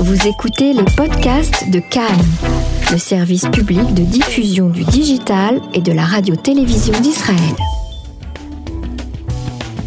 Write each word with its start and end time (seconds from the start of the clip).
Vous 0.00 0.28
écoutez 0.28 0.74
les 0.74 0.84
podcasts 0.96 1.68
de 1.70 1.80
Cannes, 1.80 2.04
le 2.92 2.98
service 2.98 3.48
public 3.48 3.94
de 3.94 4.04
diffusion 4.04 4.68
du 4.68 4.84
digital 4.84 5.60
et 5.74 5.80
de 5.80 5.90
la 5.90 6.04
radio-télévision 6.04 7.00
d'Israël. 7.00 7.56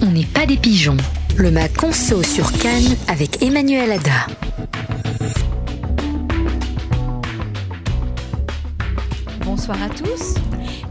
On 0.01 0.07
n'est 0.07 0.25
pas 0.25 0.45
des 0.45 0.57
pigeons. 0.57 0.97
Le 1.37 1.49
Mac 1.49 1.73
Conso 1.77 2.23
sur 2.23 2.51
Cannes 2.51 2.97
avec 3.07 3.41
Emmanuel 3.41 3.89
Ada. 3.93 4.27
Bonsoir 9.45 9.77
à 9.81 9.87
tous. 9.87 10.35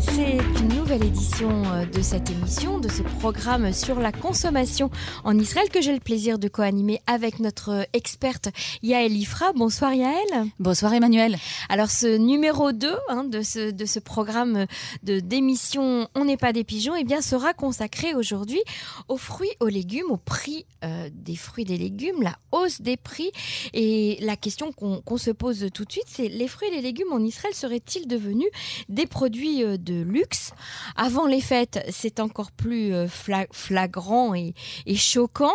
C'est 0.01 0.39
une 0.61 0.75
nouvelle 0.77 1.05
édition 1.05 1.63
euh, 1.67 1.85
de 1.85 2.01
cette 2.01 2.31
émission, 2.31 2.79
de 2.79 2.89
ce 2.89 3.03
programme 3.03 3.73
sur 3.73 4.01
la 4.01 4.13
consommation 4.13 4.91
en 5.25 5.39
Israël 5.39 5.69
que 5.69 5.83
j'ai 5.83 5.93
le 5.93 6.01
plaisir 6.01 6.39
de 6.39 6.49
co-animer 6.49 7.01
avec 7.07 7.39
notre 7.39 7.87
experte 7.93 8.49
Yael 8.83 9.15
Ifra. 9.15 9.53
Bonsoir 9.53 9.93
Yael. 9.93 10.49
Bonsoir 10.59 10.95
Emmanuel. 10.95 11.37
Alors 11.69 11.91
ce 11.91 12.17
numéro 12.17 12.73
2 12.73 12.91
hein, 13.09 13.25
de, 13.25 13.43
ce, 13.43 13.71
de 13.71 13.85
ce 13.85 13.99
programme 13.99 14.65
de 15.03 15.21
d'émission 15.21 16.09
On 16.15 16.25
n'est 16.25 16.39
pas 16.39 16.55
des 16.55 16.65
pigeons 16.65 16.95
eh 16.97 17.05
bien, 17.05 17.21
sera 17.21 17.53
consacré 17.53 18.15
aujourd'hui 18.15 18.61
aux 19.09 19.19
fruits, 19.19 19.53
aux 19.61 19.69
légumes, 19.69 20.11
au 20.11 20.17
prix 20.17 20.65
euh, 20.83 21.11
des 21.13 21.37
fruits 21.37 21.65
et 21.65 21.67
des 21.67 21.77
légumes, 21.77 22.23
la 22.23 22.39
hausse 22.53 22.81
des 22.81 22.97
prix. 22.97 23.31
Et 23.75 24.17
la 24.23 24.37
question 24.37 24.73
qu'on 24.73 25.17
se 25.19 25.31
pose 25.31 25.69
tout 25.75 25.85
de 25.85 25.93
suite, 25.93 26.07
c'est 26.07 26.29
les 26.29 26.49
fruits 26.49 26.69
et 26.69 26.77
les 26.77 26.81
légumes 26.83 27.13
en 27.13 27.21
Israël 27.21 27.55
seraient-ils 27.55 28.09
devenus 28.09 28.49
des 28.89 29.07
produits 29.07 29.63
euh, 29.63 29.77
de 29.91 30.03
luxe. 30.03 30.53
Avant 30.97 31.27
les 31.27 31.41
fêtes, 31.41 31.85
c'est 31.91 32.21
encore 32.21 32.53
plus 32.53 32.95
euh, 32.95 33.07
flagrant 33.09 34.35
et, 34.35 34.55
choquant. 34.95 35.53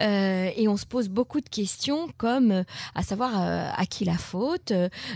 Euh, 0.00 0.50
et 0.56 0.68
on 0.68 0.76
se 0.76 0.86
pose 0.86 1.08
beaucoup 1.08 1.40
de 1.40 1.48
questions 1.48 2.08
comme 2.16 2.50
euh, 2.50 2.62
à 2.94 3.02
savoir 3.02 3.32
à 3.34 3.86
qui 3.86 4.04
la 4.04 4.16
faute 4.16 4.72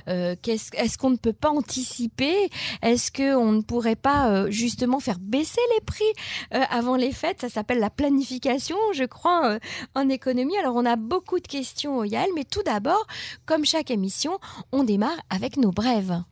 Est-ce 0.06 0.98
qu'on 0.98 1.10
ne 1.10 1.16
peut 1.16 1.32
pas 1.32 1.50
anticiper? 1.50 2.50
Est-ce 2.82 3.10
qu'on 3.10 3.52
ne 3.52 3.62
pourrait 3.62 3.96
pas 3.96 4.50
justement 4.50 5.00
faire 5.00 5.18
baisser 5.18 5.60
les 5.74 5.84
prix 5.84 6.12
avant 6.50 6.96
les 6.96 7.12
fêtes? 7.12 7.40
Ça 7.40 7.48
s'appelle 7.48 7.78
la 7.78 7.90
planification, 7.90 8.76
je 8.92 9.04
crois, 9.04 9.58
en 9.94 10.08
économie. 10.08 10.56
Alors 10.58 10.76
on 10.76 10.84
a 10.84 10.96
beaucoup 10.96 11.38
de 11.38 11.46
questions, 11.46 12.04
Yael, 12.04 12.30
mais 12.34 12.44
tout 12.44 12.62
d'abord, 12.62 13.06
comme 13.46 13.64
chaque 13.64 13.90
émission, 13.90 14.38
on 14.72 14.84
démarre 14.84 15.20
avec 15.30 15.56
nos 15.56 15.70
brèves. 15.70 16.22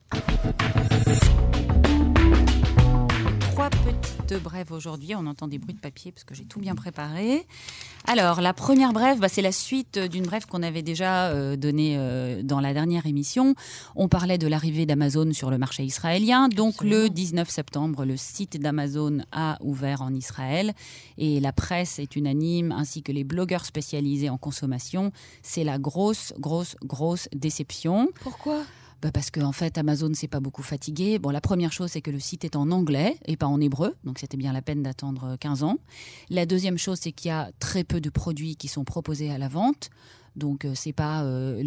Petites 4.27 4.43
brèves 4.43 4.73
aujourd'hui. 4.73 5.15
On 5.15 5.27
entend 5.27 5.47
des 5.47 5.59
bruits 5.59 5.75
de 5.75 5.81
papier 5.81 6.11
parce 6.11 6.25
que 6.25 6.35
j'ai 6.35 6.45
tout 6.45 6.59
bien 6.59 6.75
préparé. 6.75 7.47
Alors, 8.07 8.41
la 8.41 8.53
première 8.53 8.93
brève, 8.93 9.21
bah, 9.21 9.29
c'est 9.29 9.43
la 9.43 9.53
suite 9.53 9.99
d'une 9.99 10.25
brève 10.25 10.47
qu'on 10.47 10.63
avait 10.63 10.83
déjà 10.83 11.29
euh, 11.29 11.57
donnée 11.57 11.95
euh, 11.97 12.43
dans 12.43 12.61
la 12.61 12.75
dernière 12.75 13.07
émission. 13.07 13.55
On 13.95 14.09
parlait 14.09 14.39
de 14.39 14.49
l'arrivée 14.49 14.85
d'Amazon 14.85 15.33
sur 15.33 15.51
le 15.51 15.59
marché 15.59 15.85
israélien. 15.85 16.49
Donc, 16.49 16.83
le 16.83 17.09
19 17.09 17.49
septembre, 17.49 18.05
le 18.05 18.17
site 18.17 18.61
d'Amazon 18.61 19.19
a 19.31 19.59
ouvert 19.61 20.03
en 20.03 20.13
Israël 20.13 20.75
et 21.19 21.39
la 21.39 21.53
presse 21.53 21.99
est 21.99 22.17
unanime, 22.17 22.73
ainsi 22.73 23.03
que 23.03 23.13
les 23.13 23.25
blogueurs 23.25 23.65
spécialisés 23.65 24.31
en 24.31 24.39
consommation. 24.39 25.13
C'est 25.43 25.65
la 25.65 25.79
grosse, 25.79 26.33
grosse, 26.39 26.77
grosse 26.83 27.29
déception. 27.33 28.09
Pourquoi? 28.23 28.63
Bah, 29.03 29.11
parce 29.13 29.31
qu'en 29.31 29.49
en 29.49 29.53
fait, 29.53 29.79
Amazon 29.79 30.13
s'est 30.15 30.29
pas 30.29 30.41
beaucoup 30.41 30.63
fatigué. 30.63 31.19
Bon, 31.19 31.31
la 31.31 31.41
première 31.41 31.73
chose, 31.73 31.91
c'est 31.91 32.01
que 32.01 32.11
le 32.11 32.21
site 32.21 32.45
est 32.45 32.57
en 32.57 32.71
anglais 32.71 33.17
et 33.27 33.37
pas 33.37 33.47
en 33.47 33.61
hébreu, 33.61 33.95
donc 34.05 34.19
c'était 34.19 34.37
bien 34.37 34.53
la 34.53 34.63
peine 34.63 34.83
d'attendre 34.83 35.37
15 35.39 35.63
ans. 35.63 35.79
La 36.31 36.47
deuxième 36.47 36.79
chose, 36.79 36.99
c'est 37.01 37.13
qu'il 37.13 37.29
y 37.29 37.33
a 37.33 37.51
très 37.59 37.85
peu 37.85 38.01
de 38.01 38.11
produits 38.11 38.57
qui 38.57 38.69
sont 38.69 38.85
proposés 38.85 39.31
à 39.31 39.39
la 39.39 39.49
vente. 39.49 39.91
Donc 40.37 40.65
euh, 40.65 40.73
c'est 40.75 40.93
pas 40.93 41.25
euh, 41.25 41.63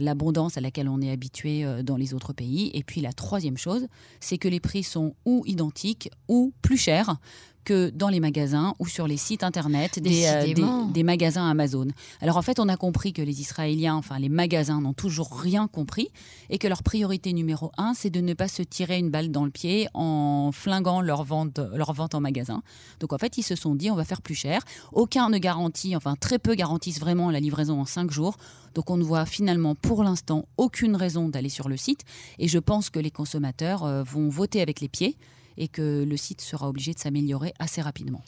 l'abondance 0.00 0.58
à 0.58 0.60
laquelle 0.60 0.88
on 0.88 1.00
est 1.00 1.10
habitué 1.10 1.64
euh, 1.64 1.82
dans 1.82 1.96
les 1.96 2.12
autres 2.12 2.32
pays. 2.32 2.70
Et 2.74 2.82
puis 2.82 3.00
la 3.00 3.12
troisième 3.12 3.56
chose, 3.56 3.86
c'est 4.20 4.38
que 4.38 4.48
les 4.48 4.60
prix 4.60 4.82
sont 4.82 5.14
ou 5.24 5.44
identiques 5.46 6.10
ou 6.28 6.52
plus 6.60 6.76
chers 6.76 7.16
que 7.64 7.90
dans 7.90 8.08
les 8.08 8.20
magasins 8.20 8.74
ou 8.78 8.86
sur 8.86 9.06
les 9.06 9.16
sites 9.16 9.42
internet 9.42 9.98
des, 9.98 10.26
euh, 10.26 10.88
des, 10.92 11.02
magasins 11.02 11.48
Amazon. 11.48 11.88
Alors 12.20 12.36
en 12.36 12.42
fait, 12.42 12.60
on 12.60 12.68
a 12.68 12.76
compris 12.76 13.12
que 13.12 13.22
les 13.22 13.40
Israéliens, 13.40 13.96
enfin 13.96 14.18
les 14.18 14.28
magasins, 14.28 14.80
n'ont 14.80 14.92
toujours 14.92 15.32
rien 15.36 15.66
compris 15.66 16.08
et 16.50 16.58
que 16.58 16.68
leur 16.68 16.82
priorité 16.82 17.32
numéro 17.32 17.72
un, 17.76 17.94
c'est 17.94 18.10
de 18.10 18.20
ne 18.20 18.34
pas 18.34 18.48
se 18.48 18.62
tirer 18.62 18.98
une 18.98 19.10
balle 19.10 19.30
dans 19.30 19.44
le 19.44 19.50
pied 19.50 19.88
en 19.94 20.50
flinguant 20.52 21.00
leur 21.00 21.24
vente, 21.24 21.58
leur 21.74 21.92
vente 21.92 22.14
en 22.14 22.20
magasin. 22.20 22.62
Donc 23.00 23.12
en 23.12 23.18
fait, 23.18 23.38
ils 23.38 23.42
se 23.42 23.56
sont 23.56 23.74
dit, 23.74 23.90
on 23.90 23.96
va 23.96 24.04
faire 24.04 24.22
plus 24.22 24.34
cher. 24.34 24.62
Aucun 24.92 25.30
ne 25.30 25.38
garantit, 25.38 25.96
enfin 25.96 26.16
très 26.16 26.38
peu 26.38 26.54
garantissent 26.54 27.00
vraiment 27.00 27.30
la 27.30 27.40
livraison 27.40 27.80
en 27.80 27.84
cinq 27.84 28.10
jours. 28.10 28.36
Donc 28.74 28.90
on 28.90 28.96
ne 28.96 29.04
voit 29.04 29.24
finalement 29.24 29.74
pour 29.74 30.02
l'instant 30.02 30.46
aucune 30.56 30.96
raison 30.96 31.28
d'aller 31.28 31.48
sur 31.48 31.68
le 31.68 31.76
site 31.76 32.02
et 32.38 32.48
je 32.48 32.58
pense 32.58 32.90
que 32.90 32.98
les 32.98 33.10
consommateurs 33.10 33.84
euh, 33.84 34.02
vont 34.02 34.28
voter 34.28 34.60
avec 34.60 34.80
les 34.80 34.88
pieds 34.88 35.16
et 35.56 35.68
que 35.68 36.04
le 36.04 36.16
site 36.16 36.40
sera 36.40 36.68
obligé 36.68 36.92
de 36.94 36.98
s'améliorer 36.98 37.54
assez 37.58 37.80
rapidement. 37.80 38.22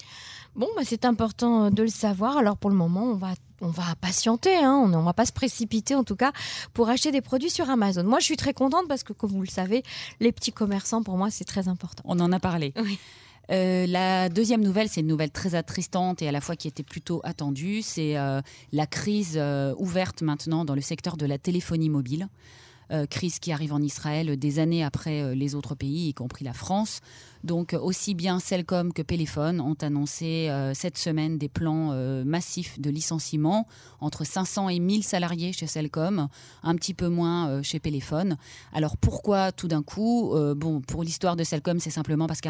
Bon, 0.55 0.69
bah 0.75 0.83
c'est 0.85 1.05
important 1.05 1.71
de 1.71 1.83
le 1.83 1.89
savoir. 1.89 2.39
Alors 2.39 2.57
pour 2.57 2.71
le 2.71 2.77
moment, 2.77 3.05
on 3.05 3.17
va 3.17 3.35
on 3.61 3.69
va 3.69 3.95
patienter, 4.01 4.55
hein. 4.57 4.81
on 4.85 4.89
ne 4.89 5.03
va 5.03 5.13
pas 5.13 5.27
se 5.27 5.33
précipiter 5.33 5.95
en 5.95 6.05
tout 6.05 6.17
cas 6.17 6.33
pour 6.75 6.89
acheter 6.89 7.11
des 7.11 7.21
produits 7.21 7.51
sur 7.51 7.71
Amazon. 7.71 8.05
Moi, 8.05 8.21
je 8.21 8.25
suis 8.25 8.37
très 8.37 8.53
contente 8.53 8.87
parce 8.89 9.03
que, 9.03 9.13
comme 9.13 9.31
vous 9.31 9.41
le 9.41 9.49
savez, 9.49 9.83
les 10.21 10.33
petits 10.33 10.53
commerçants, 10.53 11.03
pour 11.03 11.17
moi, 11.17 11.31
c'est 11.31 11.45
très 11.45 11.69
important. 11.69 12.03
On 12.07 12.21
en 12.21 12.33
a 12.33 12.41
parlé. 12.41 12.75
Euh, 13.53 13.87
la 13.87 14.29
deuxième 14.29 14.61
nouvelle, 14.61 14.89
c'est 14.89 15.01
une 15.01 15.07
nouvelle 15.07 15.31
très 15.31 15.55
attristante 15.55 16.21
et 16.21 16.29
à 16.29 16.33
la 16.33 16.41
fois 16.41 16.57
qui 16.57 16.67
était 16.69 16.83
plutôt 16.83 17.21
attendue. 17.23 17.81
C'est 17.81 18.19
euh, 18.19 18.41
la 18.73 18.87
crise 18.87 19.35
euh, 19.37 19.73
ouverte 19.79 20.23
maintenant 20.23 20.65
dans 20.65 20.75
le 20.75 20.81
secteur 20.81 21.17
de 21.17 21.27
la 21.27 21.39
téléphonie 21.39 21.89
mobile. 21.89 22.29
Crise 23.11 23.39
qui 23.39 23.53
arrive 23.53 23.73
en 23.73 23.81
Israël 23.81 24.39
des 24.39 24.59
années 24.59 24.85
après 24.85 25.35
les 25.35 25.55
autres 25.55 25.75
pays, 25.75 26.09
y 26.09 26.15
compris 26.15 26.45
la 26.45 26.53
France. 26.53 27.01
Donc 27.45 27.75
aussi 27.81 28.15
bien 28.15 28.41
Cellcom 28.41 28.93
que 28.93 29.03
Pelephone 29.03 29.61
ont 29.61 29.77
annoncé 29.81 30.49
euh, 30.49 30.75
cette 30.75 30.99
semaine 30.99 31.39
des 31.39 31.49
plans 31.49 31.91
euh, 31.93 32.25
massifs 32.25 32.81
de 32.81 32.91
licenciement, 32.91 33.67
entre 34.01 34.25
500 34.25 34.69
et 34.71 34.81
1000 34.81 35.05
salariés 35.05 35.53
chez 35.53 35.67
Cellcom, 35.67 36.29
un 36.63 36.75
petit 36.75 36.95
peu 36.95 37.09
moins 37.09 37.49
euh, 37.49 37.63
chez 37.63 37.79
Pelephone. 37.79 38.37
Alors 38.73 38.97
pourquoi 38.97 39.53
tout 39.53 39.69
d'un 39.69 39.83
coup 39.83 40.35
Bon, 40.57 40.81
pour 40.81 41.03
l'histoire 41.03 41.37
de 41.37 41.45
Cellcom, 41.45 41.79
c'est 41.79 41.91
simplement 41.91 42.27
parce 42.27 42.41
que 42.41 42.49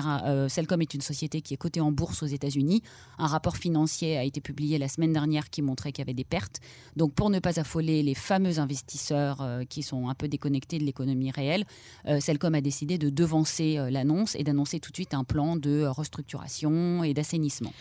Cellcom 0.49 0.81
est 0.81 0.95
une 0.95 1.01
société 1.01 1.41
qui 1.41 1.55
est 1.55 1.57
cotée 1.57 1.81
en 1.81 1.93
bourse 1.93 2.23
aux 2.23 2.27
États-Unis. 2.27 2.83
Un 3.19 3.27
rapport 3.27 3.57
financier 3.57 4.17
a 4.17 4.25
été 4.25 4.41
publié 4.41 4.79
la 4.79 4.89
semaine 4.89 5.13
dernière 5.13 5.51
qui 5.51 5.63
montrait 5.63 5.93
qu'il 5.93 6.03
y 6.03 6.07
avait 6.07 6.15
des 6.15 6.25
pertes. 6.25 6.61
Donc 6.97 7.13
pour 7.15 7.31
ne 7.31 7.39
pas 7.39 7.59
affoler 7.61 8.03
les 8.03 8.15
fameux 8.15 8.59
investisseurs 8.59 9.47
qui 9.69 9.83
sont 9.83 10.09
un 10.09 10.15
peu 10.15 10.29
déconnectés 10.29 10.79
de 10.79 10.85
l'économie 10.85 11.31
réelle, 11.31 11.65
Cellcom 12.21 12.55
a 12.55 12.61
décidé 12.61 12.99
de 12.99 13.11
devancer 13.11 13.79
l'annonce 13.91 14.35
et 14.37 14.45
d'annoncer 14.45 14.76
tout 14.81 14.91
de 14.91 14.97
suite 14.97 15.15
un 15.15 15.25
plan 15.25 15.57
de 15.57 15.85
restructuration 15.85 17.05
et 17.05 17.15
d'assainissement. 17.15 17.73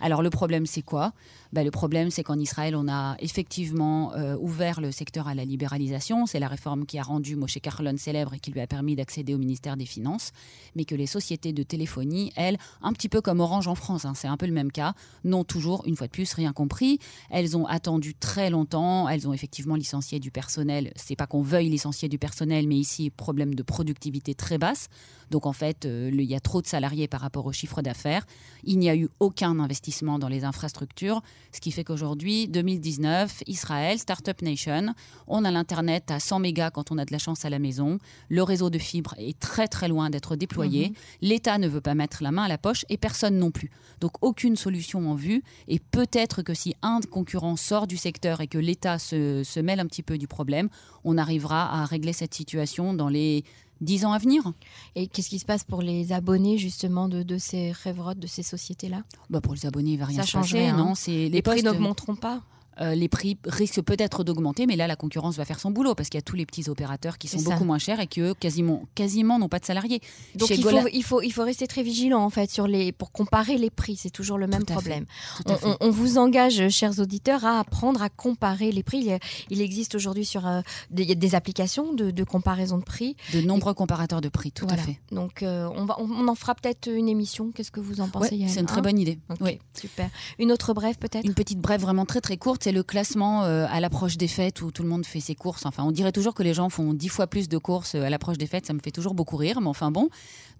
Alors 0.00 0.22
le 0.22 0.30
problème, 0.30 0.66
c'est 0.66 0.82
quoi? 0.82 1.12
Bah, 1.54 1.62
Le 1.62 1.70
problème, 1.70 2.10
c'est 2.10 2.24
qu'en 2.24 2.38
Israël, 2.38 2.74
on 2.74 2.88
a 2.88 3.16
effectivement 3.20 4.12
euh, 4.14 4.36
ouvert 4.40 4.80
le 4.80 4.90
secteur 4.90 5.28
à 5.28 5.34
la 5.34 5.44
libéralisation. 5.44 6.26
C'est 6.26 6.40
la 6.40 6.48
réforme 6.48 6.84
qui 6.84 6.98
a 6.98 7.02
rendu 7.04 7.36
Moshe 7.36 7.58
Carlon 7.62 7.96
célèbre 7.96 8.34
et 8.34 8.40
qui 8.40 8.50
lui 8.50 8.60
a 8.60 8.66
permis 8.66 8.96
d'accéder 8.96 9.34
au 9.34 9.38
ministère 9.38 9.76
des 9.76 9.86
Finances. 9.86 10.32
Mais 10.74 10.84
que 10.84 10.96
les 10.96 11.06
sociétés 11.06 11.52
de 11.52 11.62
téléphonie, 11.62 12.32
elles, 12.34 12.58
un 12.82 12.92
petit 12.92 13.08
peu 13.08 13.20
comme 13.20 13.38
Orange 13.38 13.68
en 13.68 13.76
France, 13.76 14.04
hein, 14.04 14.14
c'est 14.16 14.26
un 14.26 14.36
peu 14.36 14.46
le 14.46 14.52
même 14.52 14.72
cas, 14.72 14.94
n'ont 15.22 15.44
toujours, 15.44 15.84
une 15.86 15.94
fois 15.94 16.08
de 16.08 16.12
plus, 16.12 16.32
rien 16.34 16.52
compris. 16.52 16.98
Elles 17.30 17.56
ont 17.56 17.66
attendu 17.66 18.14
très 18.14 18.50
longtemps. 18.50 19.08
Elles 19.08 19.28
ont 19.28 19.32
effectivement 19.32 19.76
licencié 19.76 20.18
du 20.18 20.32
personnel. 20.32 20.92
C'est 20.96 21.16
pas 21.16 21.28
qu'on 21.28 21.42
veuille 21.42 21.68
licencier 21.68 22.08
du 22.08 22.18
personnel, 22.18 22.66
mais 22.66 22.76
ici, 22.76 23.10
problème 23.10 23.54
de 23.54 23.62
productivité 23.62 24.34
très 24.34 24.58
basse. 24.58 24.88
Donc 25.30 25.46
en 25.46 25.52
fait, 25.52 25.84
euh, 25.84 26.10
il 26.12 26.22
y 26.22 26.34
a 26.34 26.40
trop 26.40 26.62
de 26.62 26.66
salariés 26.66 27.08
par 27.08 27.20
rapport 27.20 27.46
au 27.46 27.52
chiffre 27.52 27.80
d'affaires. 27.80 28.26
Il 28.64 28.78
n'y 28.78 28.90
a 28.90 28.96
eu 28.96 29.08
aucun 29.20 29.58
investissement 29.58 29.84
dans 30.02 30.28
les 30.28 30.44
infrastructures, 30.44 31.22
ce 31.52 31.60
qui 31.60 31.70
fait 31.70 31.84
qu'aujourd'hui, 31.84 32.48
2019, 32.48 33.44
Israël, 33.46 33.98
Startup 33.98 34.40
Nation, 34.42 34.94
on 35.28 35.44
a 35.44 35.50
l'Internet 35.50 36.10
à 36.10 36.18
100 36.18 36.40
mégas 36.40 36.70
quand 36.70 36.90
on 36.90 36.98
a 36.98 37.04
de 37.04 37.12
la 37.12 37.18
chance 37.18 37.44
à 37.44 37.50
la 37.50 37.58
maison. 37.58 37.98
Le 38.28 38.42
réseau 38.42 38.70
de 38.70 38.78
fibres 38.78 39.14
est 39.18 39.38
très 39.38 39.68
très 39.68 39.88
loin 39.88 40.10
d'être 40.10 40.36
déployé. 40.36 40.88
Mhm. 40.88 40.94
L'État 41.22 41.58
ne 41.58 41.68
veut 41.68 41.80
pas 41.80 41.94
mettre 41.94 42.22
la 42.22 42.32
main 42.32 42.44
à 42.44 42.48
la 42.48 42.58
poche 42.58 42.84
et 42.88 42.96
personne 42.96 43.38
non 43.38 43.50
plus. 43.50 43.70
Donc 44.00 44.12
aucune 44.20 44.56
solution 44.56 45.10
en 45.10 45.14
vue. 45.14 45.42
Et 45.68 45.78
peut-être 45.78 46.42
que 46.42 46.54
si 46.54 46.74
un 46.82 47.00
concurrent 47.08 47.56
sort 47.56 47.86
du 47.86 47.96
secteur 47.96 48.40
et 48.40 48.46
que 48.46 48.58
l'État 48.58 48.98
se, 48.98 49.42
se 49.44 49.60
mêle 49.60 49.80
un 49.80 49.86
petit 49.86 50.02
peu 50.02 50.18
du 50.18 50.26
problème, 50.26 50.68
on 51.04 51.18
arrivera 51.18 51.82
à 51.82 51.84
régler 51.84 52.12
cette 52.12 52.34
situation 52.34 52.94
dans 52.94 53.08
les 53.08 53.44
10 53.80 54.04
ans 54.06 54.12
à 54.12 54.18
venir. 54.18 54.52
Et 54.94 55.06
qu'est-ce 55.06 55.28
qui 55.28 55.38
se 55.38 55.44
passe 55.44 55.64
pour 55.64 55.82
les 55.82 56.12
abonnés 56.12 56.58
justement 56.58 57.08
de, 57.08 57.22
de 57.22 57.38
ces 57.38 57.72
Revrotes, 57.72 58.18
de 58.18 58.26
ces 58.26 58.42
sociétés-là? 58.42 59.02
Bah 59.30 59.40
Pour 59.40 59.54
les 59.54 59.66
abonnés, 59.66 59.90
il 59.92 59.94
ne 59.94 60.00
va 60.00 60.06
rien 60.06 60.22
Ça 60.22 60.26
se 60.26 60.36
passer. 60.36 60.72
non 60.72 60.94
c'est 60.94 61.28
les, 61.28 61.42
prix 61.42 61.62
n'augmenteront 61.62 62.16
pas 62.16 62.42
euh, 62.80 62.94
les 62.94 63.08
prix 63.08 63.36
risquent 63.46 63.82
peut-être 63.82 64.24
d'augmenter, 64.24 64.66
mais 64.66 64.76
là, 64.76 64.86
la 64.86 64.96
concurrence 64.96 65.36
va 65.36 65.44
faire 65.44 65.60
son 65.60 65.70
boulot 65.70 65.94
parce 65.94 66.08
qu'il 66.08 66.18
y 66.18 66.22
a 66.22 66.22
tous 66.22 66.36
les 66.36 66.46
petits 66.46 66.68
opérateurs 66.68 67.18
qui 67.18 67.28
sont 67.28 67.38
ça. 67.38 67.50
beaucoup 67.50 67.64
moins 67.64 67.78
chers 67.78 68.00
et 68.00 68.06
qui, 68.06 68.20
eux, 68.20 68.34
quasiment, 68.34 68.84
quasiment 68.94 69.38
n'ont 69.38 69.48
pas 69.48 69.58
de 69.58 69.64
salariés. 69.64 70.00
Donc 70.34 70.50
il 70.50 70.62
faut, 70.62 70.88
il, 70.92 71.02
faut, 71.04 71.20
il 71.22 71.30
faut 71.32 71.44
rester 71.44 71.66
très 71.66 71.82
vigilant 71.82 72.22
en 72.22 72.30
fait 72.30 72.50
sur 72.50 72.66
les, 72.66 72.92
pour 72.92 73.12
comparer 73.12 73.58
les 73.58 73.70
prix. 73.70 73.96
C'est 73.96 74.10
toujours 74.10 74.38
le 74.38 74.46
même 74.46 74.64
problème. 74.64 75.06
On, 75.46 75.54
fait. 75.56 75.66
on- 75.66 75.76
on 75.80 75.90
vous 75.90 76.18
engage, 76.18 76.68
chers 76.70 76.98
auditeurs, 77.00 77.44
à 77.44 77.60
apprendre 77.60 78.02
à 78.02 78.08
comparer 78.08 78.72
les 78.72 78.82
prix. 78.82 78.98
Il, 78.98 79.06
y 79.06 79.12
a- 79.12 79.18
il 79.50 79.60
existe 79.60 79.94
aujourd'hui 79.94 80.24
sur 80.24 80.46
euh, 80.46 80.60
des, 80.90 81.14
des 81.14 81.34
applications 81.34 81.92
de, 81.92 82.10
de 82.10 82.24
comparaison 82.24 82.78
de 82.78 82.84
prix. 82.84 83.16
De 83.32 83.40
nombreux 83.40 83.74
comparateurs 83.74 84.20
de 84.20 84.28
prix, 84.28 84.52
tout 84.52 84.66
Voilà. 84.66 84.82
à 84.82 84.84
fait. 84.86 84.98
Donc 85.12 85.42
euh, 85.42 85.68
on, 85.76 85.84
va, 85.84 85.96
on, 86.00 86.08
on 86.10 86.28
en 86.28 86.34
fera 86.34 86.54
peut-être 86.54 86.88
une 86.90 87.08
émission. 87.08 87.50
Qu'est-ce 87.52 87.70
que 87.70 87.80
vous 87.80 88.00
en 88.00 88.08
pensez 88.08 88.36
Ouais, 88.36 88.46
c'est 88.48 88.60
une 88.60 88.66
très 88.66 88.78
hein 88.78 88.82
bonne 88.82 88.98
idée. 88.98 89.18
Oui. 89.40 89.58
Super. 89.78 90.08
Une 90.38 90.50
autre 90.52 90.74
brève 90.74 90.96
peut-être? 90.98 91.24
Une 91.24 91.34
petite 91.34 91.60
brève 91.60 91.80
vraiment 91.80 92.06
très 92.06 92.20
très 92.20 92.36
courte, 92.36 92.63
c'est 92.64 92.72
le 92.72 92.82
classement 92.82 93.44
euh, 93.44 93.66
à 93.68 93.78
l'approche 93.78 94.16
des 94.16 94.26
fêtes 94.26 94.62
où 94.62 94.70
tout 94.70 94.82
le 94.82 94.88
monde 94.88 95.04
fait 95.04 95.20
ses 95.20 95.34
courses. 95.34 95.66
Enfin, 95.66 95.84
on 95.84 95.92
dirait 95.92 96.12
toujours 96.12 96.32
que 96.32 96.42
les 96.42 96.54
gens 96.54 96.70
font 96.70 96.94
dix 96.94 97.10
fois 97.10 97.26
plus 97.26 97.46
de 97.46 97.58
courses 97.58 97.94
euh, 97.94 98.04
à 98.04 98.08
l'approche 98.08 98.38
des 98.38 98.46
fêtes, 98.46 98.64
ça 98.64 98.72
me 98.72 98.78
fait 98.78 98.90
toujours 98.90 99.12
beaucoup 99.12 99.36
rire, 99.36 99.60
mais 99.60 99.68
enfin 99.68 99.90
bon. 99.90 100.08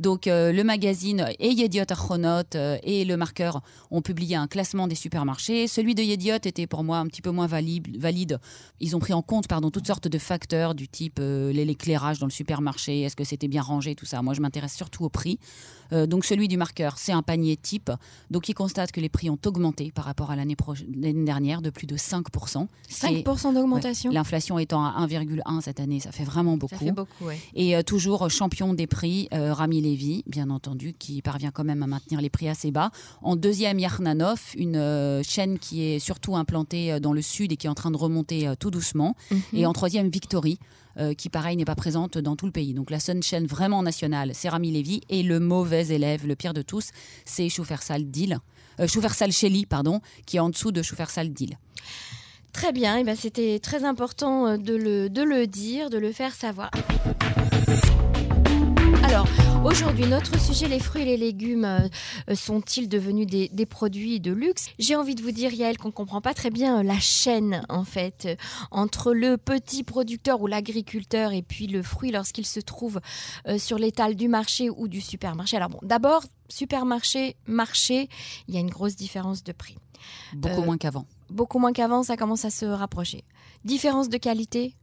Donc 0.00 0.26
euh, 0.26 0.52
le 0.52 0.64
magazine 0.64 1.30
et 1.38 1.48
Yediot 1.48 1.84
euh, 2.56 2.76
et 2.82 3.06
le 3.06 3.16
marqueur 3.16 3.62
ont 3.90 4.02
publié 4.02 4.36
un 4.36 4.48
classement 4.48 4.86
des 4.86 4.94
supermarchés. 4.94 5.66
Celui 5.66 5.94
de 5.94 6.02
Yediot 6.02 6.34
était 6.44 6.66
pour 6.66 6.84
moi 6.84 6.98
un 6.98 7.06
petit 7.06 7.22
peu 7.22 7.30
moins 7.30 7.46
valide. 7.46 8.38
Ils 8.80 8.94
ont 8.94 8.98
pris 8.98 9.14
en 9.14 9.22
compte 9.22 9.48
pardon, 9.48 9.70
toutes 9.70 9.86
sortes 9.86 10.08
de 10.08 10.18
facteurs 10.18 10.74
du 10.74 10.88
type 10.88 11.20
l'éclairage 11.20 12.18
dans 12.18 12.26
le 12.26 12.32
supermarché, 12.32 13.00
est-ce 13.00 13.16
que 13.16 13.24
c'était 13.24 13.48
bien 13.48 13.62
rangé, 13.62 13.94
tout 13.94 14.04
ça. 14.04 14.20
Moi 14.20 14.34
je 14.34 14.42
m'intéresse 14.42 14.74
surtout 14.74 15.04
au 15.04 15.08
prix. 15.08 15.38
Donc 15.92 16.24
celui 16.24 16.48
du 16.48 16.56
marqueur, 16.56 16.98
c'est 16.98 17.12
un 17.12 17.22
panier 17.22 17.56
type. 17.56 17.90
Donc 18.30 18.48
il 18.48 18.54
constate 18.54 18.90
que 18.90 19.00
les 19.00 19.08
prix 19.08 19.30
ont 19.30 19.38
augmenté 19.46 19.92
par 19.92 20.04
rapport 20.04 20.32
à 20.32 20.36
l'année 20.36 20.56
dernière 21.24 21.62
de 21.62 21.70
plus 21.70 21.86
de 21.86 21.94
5%. 21.96 22.69
C'est- 22.88 23.06
5% 23.08 23.52
d'augmentation 23.52 24.11
Ouais. 24.11 24.14
L'inflation 24.14 24.58
étant 24.58 24.85
à 24.85 24.94
1,1 25.00 25.61
cette 25.61 25.81
année, 25.81 26.00
ça 26.00 26.12
fait 26.12 26.25
vraiment 26.25 26.56
beaucoup. 26.56 26.75
Ça 26.75 26.79
fait 26.81 26.93
beaucoup, 26.93 27.25
ouais. 27.25 27.38
Et 27.55 27.76
euh, 27.76 27.82
toujours 27.82 28.29
champion 28.31 28.75
des 28.75 28.87
prix, 28.87 29.29
euh, 29.32 29.52
Rami 29.55 29.81
Levy, 29.81 30.23
bien 30.26 30.50
entendu, 30.50 30.94
qui 30.99 31.23
parvient 31.23 31.50
quand 31.50 31.64
même 31.64 31.82
à 31.82 31.87
maintenir 31.87 32.20
les 32.20 32.31
prix 32.31 32.49
assez 32.49 32.70
bas. 32.70 32.91
En 33.23 33.37
deuxième, 33.37 33.79
Yarnanov, 33.79 34.41
une 34.56 34.76
euh, 34.76 35.23
chaîne 35.23 35.58
qui 35.58 35.82
est 35.82 35.99
surtout 35.99 36.37
implantée 36.37 36.93
euh, 36.93 37.00
dans 37.00 37.12
le 37.12 37.23
sud 37.23 37.52
et 37.52 37.56
qui 37.56 37.67
est 37.67 37.70
en 37.70 37.75
train 37.75 37.91
de 37.91 37.97
remonter 37.97 38.47
euh, 38.49 38.55
tout 38.58 38.70
doucement. 38.70 39.17
Mhm. 39.31 39.40
Et 39.55 39.67
en 39.67 39.73
troisième, 39.73 40.08
Victory. 40.08 40.58
Euh, 40.99 41.14
qui 41.14 41.29
pareil 41.29 41.56
n'est 41.56 41.64
pas 41.64 41.75
présente 41.75 42.19
dans 42.19 42.37
tout 42.37 42.46
le 42.46 42.52
pays. 42.52 42.75
Donc 42.75 42.91
la 42.91 43.00
seule 43.00 43.23
chaîne 43.23 43.46
vraiment 43.46 43.82
nationale, 43.82 44.31
c'est 44.35 44.49
Rami 44.49 44.73
Levy. 44.73 45.00
Et 45.08 45.23
le 45.23 45.41
mauvais 45.41 45.88
élève, 45.88 46.26
le 46.26 46.37
pire 46.37 46.55
de 46.55 46.62
tous, 46.62 46.91
c'est 47.25 47.49
Choufersal 47.49 48.11
Deal. 48.11 48.38
Euh, 48.81 48.87
Choufersal 48.87 49.31
pardon, 49.69 50.00
qui 50.26 50.37
est 50.37 50.41
en 50.41 50.50
dessous 50.50 50.73
de 50.73 50.82
Choufersal 50.82 51.32
Deal. 51.32 51.58
Très 52.52 52.73
bien, 52.73 52.99
et 52.99 53.05
ben 53.05 53.17
c'était 53.17 53.58
très 53.58 53.85
important 53.85 54.46
euh, 54.46 54.56
de 54.56 54.75
le, 54.75 55.11
de 55.11 55.23
le 55.23 55.46
dire, 55.46 55.91
de 55.91 55.99
le 55.99 56.12
faire 56.12 56.35
savoir. 56.35 56.70
Aujourd'hui, 59.64 60.06
notre 60.06 60.38
sujet, 60.38 60.69
les 60.69 60.78
fruits 60.78 61.02
et 61.02 61.05
les 61.06 61.16
légumes, 61.16 61.64
euh, 61.64 61.88
euh, 62.28 62.34
sont-ils 62.34 62.87
devenus 62.87 63.26
des, 63.26 63.49
des 63.49 63.64
produits 63.64 64.20
de 64.20 64.31
luxe? 64.31 64.66
J'ai 64.78 64.94
envie 64.94 65.14
de 65.14 65.22
vous 65.22 65.31
dire, 65.31 65.55
Yael, 65.55 65.78
qu'on 65.78 65.88
ne 65.88 65.93
comprend 65.93 66.20
pas 66.20 66.34
très 66.34 66.50
bien 66.50 66.81
euh, 66.81 66.82
la 66.82 67.00
chaîne, 67.00 67.64
en 67.70 67.84
fait, 67.84 68.28
entre 68.70 69.14
le 69.14 69.38
petit 69.38 69.82
producteur 69.82 70.43
ou 70.43 70.46
l'agriculteur 70.46 71.32
et 71.32 71.40
puis 71.43 71.66
le 71.66 71.82
fruit 71.82 72.11
lorsqu'il 72.11 72.44
se 72.44 72.61
trouve 72.61 73.00
sur 73.56 73.78
l'étal 73.78 74.16
du 74.16 74.28
marché 74.28 74.69
ou 74.69 74.87
du 74.87 75.00
supermarché. 75.00 75.56
Alors 75.56 75.70
bon, 75.70 75.78
d'abord, 75.82 76.22
supermarché, 76.49 77.37
marché, 77.46 78.08
il 78.49 78.55
y 78.55 78.58
a 78.58 78.61
une 78.61 78.70
grosse 78.70 78.96
différence 78.96 79.44
de 79.44 79.52
prix. 79.52 79.76
Beaucoup 80.34 80.61
Euh, 80.61 80.64
moins 80.64 80.76
qu'avant. 80.76 81.06
Beaucoup 81.31 81.58
moins 81.58 81.72
qu'avant, 81.72 82.02
ça 82.02 82.16
commence 82.16 82.44
à 82.44 82.50
se 82.50 82.66
rapprocher. 82.66 83.25
Différence 83.64 84.11
de 84.11 84.19
qualité? 84.19 84.75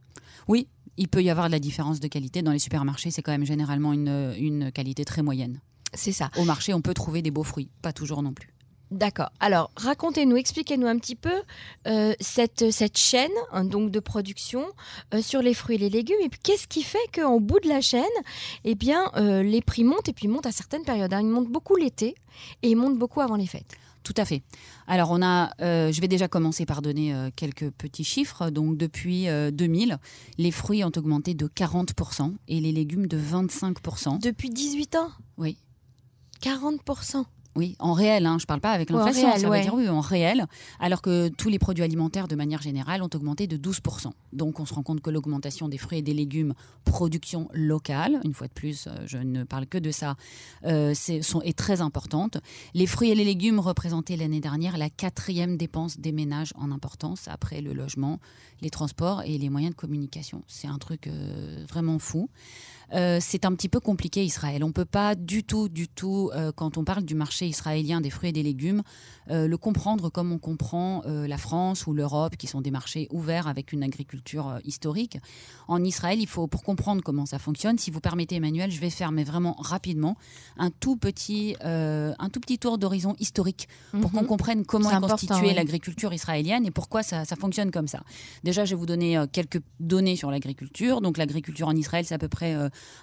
Oui, 0.48 0.68
il 0.98 1.08
peut 1.08 1.24
y 1.24 1.30
avoir 1.30 1.48
de 1.48 1.52
la 1.52 1.60
différence 1.60 2.00
de 2.00 2.08
qualité. 2.08 2.42
Dans 2.42 2.52
les 2.52 2.60
supermarchés, 2.60 3.12
c'est 3.12 3.22
quand 3.22 3.32
même 3.32 3.46
généralement 3.46 3.94
une, 3.94 4.34
une 4.38 4.72
qualité 4.72 5.06
très 5.06 5.22
moyenne. 5.22 5.60
C'est 5.94 6.12
ça. 6.12 6.32
Au 6.38 6.46
marché, 6.46 6.74
on 6.74 6.82
peut 6.82 6.94
trouver 6.94 7.22
des 7.22 7.32
beaux 7.32 7.44
fruits, 7.44 7.70
pas 7.82 7.94
toujours 7.94 8.24
non 8.24 8.34
plus. 8.34 8.54
D'accord. 8.92 9.30
Alors, 9.40 9.72
racontez-nous, 9.78 10.36
expliquez-nous 10.36 10.86
un 10.86 10.98
petit 10.98 11.16
peu 11.16 11.32
euh, 11.88 12.14
cette, 12.20 12.72
cette 12.72 12.98
chaîne 12.98 13.32
hein, 13.54 13.64
donc 13.64 13.90
de 13.90 14.02
production 14.02 14.66
euh, 15.14 15.22
sur 15.22 15.42
les 15.42 15.54
fruits 15.54 15.76
et 15.76 15.80
les 15.80 15.90
légumes. 15.90 16.18
Et 16.22 16.30
qu'est-ce 16.44 16.68
qui 16.68 16.84
fait 16.84 16.98
qu'en 17.16 17.40
bout 17.40 17.62
de 17.62 17.70
la 17.70 17.80
chaîne, 17.80 18.04
eh 18.66 18.76
bien, 18.76 19.10
euh, 19.16 19.44
les 19.44 19.62
prix 19.62 19.86
montent 19.86 20.10
et 20.10 20.14
puis 20.14 20.28
montent 20.28 20.46
à 20.46 20.52
certaines 20.52 20.84
périodes. 20.84 21.14
hein. 21.14 21.22
Ils 21.22 21.28
montent 21.28 21.52
beaucoup 21.52 21.78
l'été 21.78 22.16
et 22.64 22.70
ils 22.70 22.76
montent 22.76 23.00
beaucoup 23.00 23.22
avant 23.22 23.38
les 23.38 23.48
fêtes. 23.48 23.76
Tout 24.04 24.14
à 24.18 24.26
fait. 24.26 24.42
Alors, 24.88 25.12
on 25.12 25.22
a, 25.22 25.52
euh, 25.62 25.92
je 25.92 26.02
vais 26.02 26.08
déjà 26.08 26.28
commencer 26.28 26.66
par 26.66 26.82
donner 26.82 27.14
euh, 27.14 27.30
quelques 27.36 27.70
petits 27.70 28.04
chiffres. 28.04 28.50
Donc, 28.50 28.78
depuis 28.78 29.30
euh, 29.30 29.52
2000, 29.52 30.00
les 30.38 30.52
fruits 30.52 30.84
ont 30.84 30.92
augmenté 30.96 31.34
de 31.36 31.48
40% 31.48 32.34
et 32.48 32.60
les 32.60 32.72
légumes 32.72 33.08
de 33.08 33.20
25%. 33.20 34.20
Depuis 34.20 34.50
18 34.50 34.96
ans, 34.96 35.10
Oui. 35.38 35.58
40%. 36.42 37.26
Oui, 37.56 37.76
en 37.80 37.92
réel, 37.92 38.26
hein, 38.26 38.38
je 38.40 38.44
ne 38.44 38.48
parle 38.48 38.62
pas 38.62 38.72
avec 38.72 38.90
l'inflation, 38.90 39.30
ça 39.36 39.50
ouais. 39.50 39.58
veut 39.58 39.64
dire 39.64 39.74
oui, 39.74 39.90
en 39.90 40.00
réel, 40.00 40.46
alors 40.80 41.02
que 41.02 41.28
tous 41.28 41.50
les 41.50 41.60
produits 41.60 41.84
alimentaires, 41.84 42.30
de 42.30 42.36
manière 42.36 42.62
générale, 42.62 43.04
ont 43.04 43.10
augmenté 43.14 43.46
de 43.46 43.58
12%. 43.58 44.12
Donc 44.32 44.62
on 44.62 44.66
se 44.66 44.74
rend 44.74 44.84
compte 44.84 45.02
que 45.02 45.10
l'augmentation 45.10 45.68
des 45.68 45.78
fruits 45.78 46.00
et 46.00 46.02
des 46.02 46.14
légumes, 46.14 46.54
production 46.86 47.50
locale, 47.54 48.22
une 48.24 48.34
fois 48.34 48.48
de 48.48 48.54
plus, 48.54 48.88
euh, 48.88 48.92
je 49.06 49.18
ne 49.18 49.44
parle 49.44 49.68
que 49.68 49.78
de 49.78 49.92
ça, 49.92 50.16
euh, 50.66 50.94
sont, 50.94 51.42
est 51.42 51.58
très 51.58 51.82
importante. 51.82 52.38
Les 52.74 52.88
fruits 52.88 53.12
et 53.12 53.16
les 53.16 53.26
légumes 53.26 53.60
représentaient 53.60 54.16
l'année 54.16 54.40
dernière 54.40 54.78
la 54.78 54.90
quatrième 54.90 55.58
dépense 55.58 56.00
des 56.00 56.14
ménages 56.14 56.54
en 56.56 56.72
importance, 56.72 57.28
après 57.28 57.60
le 57.60 57.74
logement, 57.74 58.20
les 58.62 58.70
transports 58.70 59.24
et 59.24 59.38
les 59.38 59.50
moyens 59.50 59.74
de 59.74 59.80
communication. 59.80 60.44
C'est 60.48 60.68
un 60.68 60.78
truc 60.78 61.08
euh, 61.08 61.66
vraiment 61.68 62.00
fou. 62.00 62.30
Euh, 62.94 63.20
c'est 63.22 63.46
un 63.46 63.54
petit 63.56 63.70
peu 63.70 63.80
compliqué 63.80 64.24
Israël. 64.24 64.64
On 64.64 64.68
ne 64.68 64.74
peut 64.74 64.86
pas 64.86 65.16
du 65.16 65.44
tout, 65.44 65.70
du 65.70 65.88
tout, 65.88 66.30
euh, 66.34 66.52
quand 66.54 66.78
on 66.78 66.84
parle 66.84 67.04
du 67.04 67.16
marché 67.16 67.48
israélien 67.48 68.02
des 68.02 68.10
fruits 68.10 68.30
et 68.30 68.34
des 68.34 68.44
légumes, 68.44 68.82
euh, 69.30 69.48
le 69.48 69.58
comprendre 69.58 70.10
comme 70.10 70.32
on 70.32 70.38
comprend 70.40 71.02
la 71.06 71.38
France 71.38 71.88
ou 71.88 71.94
l'Europe, 71.94 72.36
qui 72.38 72.48
sont 72.48 72.62
des 72.62 72.72
marchés 72.72 73.08
ouverts 73.12 73.48
avec 73.48 73.72
une 73.72 73.84
agriculture 73.84 74.60
historique. 74.64 75.18
En 75.68 75.84
Israël, 75.84 76.20
il 76.20 76.28
faut, 76.28 76.48
pour 76.48 76.64
comprendre 76.64 77.02
comment 77.04 77.26
ça 77.26 77.40
fonctionne, 77.40 77.78
si 77.78 77.92
vous 77.92 78.00
permettez 78.00 78.36
Emmanuel, 78.36 78.72
je 78.72 78.80
vais 78.80 78.90
faire, 78.90 79.12
mais 79.12 79.24
vraiment 79.24 79.56
rapidement, 79.60 80.18
un 80.58 80.70
tout 80.70 80.96
petit, 80.96 81.56
un 81.64 82.30
tout 82.32 82.40
petit 82.40 82.58
tour 82.60 82.78
d'horizon 82.78 83.16
historique 83.20 83.68
pour 84.02 84.12
qu'on 84.12 84.22
Mhm. 84.22 84.28
comprenne 84.28 84.66
comment 84.66 84.92
est 84.92 85.00
constituée 85.00 85.48
oui. 85.50 85.54
l'agriculture 85.54 86.14
israélienne 86.14 86.66
et 86.66 86.72
pourquoi 86.72 87.04
ça, 87.04 87.26
ça 87.26 87.36
fonctionne 87.36 87.72
comme 87.72 87.88
ça. 87.88 88.04
Déjà, 88.44 88.66
je 88.66 88.76
vais 88.76 88.80
vous 88.80 88.86
donner 88.86 89.24
quelques 89.32 89.62
données 89.80 90.16
sur 90.16 90.32
l'agriculture. 90.32 91.02
Donc, 91.02 91.18
l'agriculture 91.18 91.68
en 91.68 91.76
Israël, 91.76 92.06
c'est 92.06 92.16
à 92.16 92.20
peu 92.20 92.30
près 92.30 92.56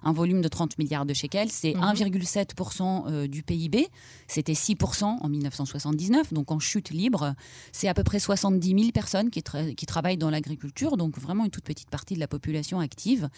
un 0.02 0.12
volume 0.12 0.40
de 0.40 0.48
30 0.48 0.78
milliards 0.78 1.06
de 1.06 1.14
shekels. 1.14 1.50
C'est 1.50 1.74
Mhm. 1.74 1.82
1,7% 1.82 3.04
euh, 3.08 3.26
du 3.26 3.42
PIB. 3.42 3.88
C'était 4.26 4.54
6% 4.54 5.04
en 5.20 5.28
1979, 5.28 6.32
donc 6.32 6.50
en 6.50 6.58
chute 6.58 6.90
libre. 6.90 7.34
C'est 7.72 7.88
à 7.88 7.94
peu 7.94 8.04
près 8.04 8.18
70 8.18 8.68
000 8.78 8.90
personnes 8.92 9.30
qui, 9.30 9.40
tra- 9.40 9.74
qui 9.74 9.86
travaillent 9.86 10.16
dans 10.18 10.30
l'agriculture, 10.30 10.96
donc 10.96 11.18
vraiment 11.18 11.44
une 11.44 11.50
toute 11.50 11.64
petite 11.64 11.90
partie 11.90 12.14
de 12.14 12.20
la 12.20 12.28
population 12.28 12.80
active. 12.80 13.28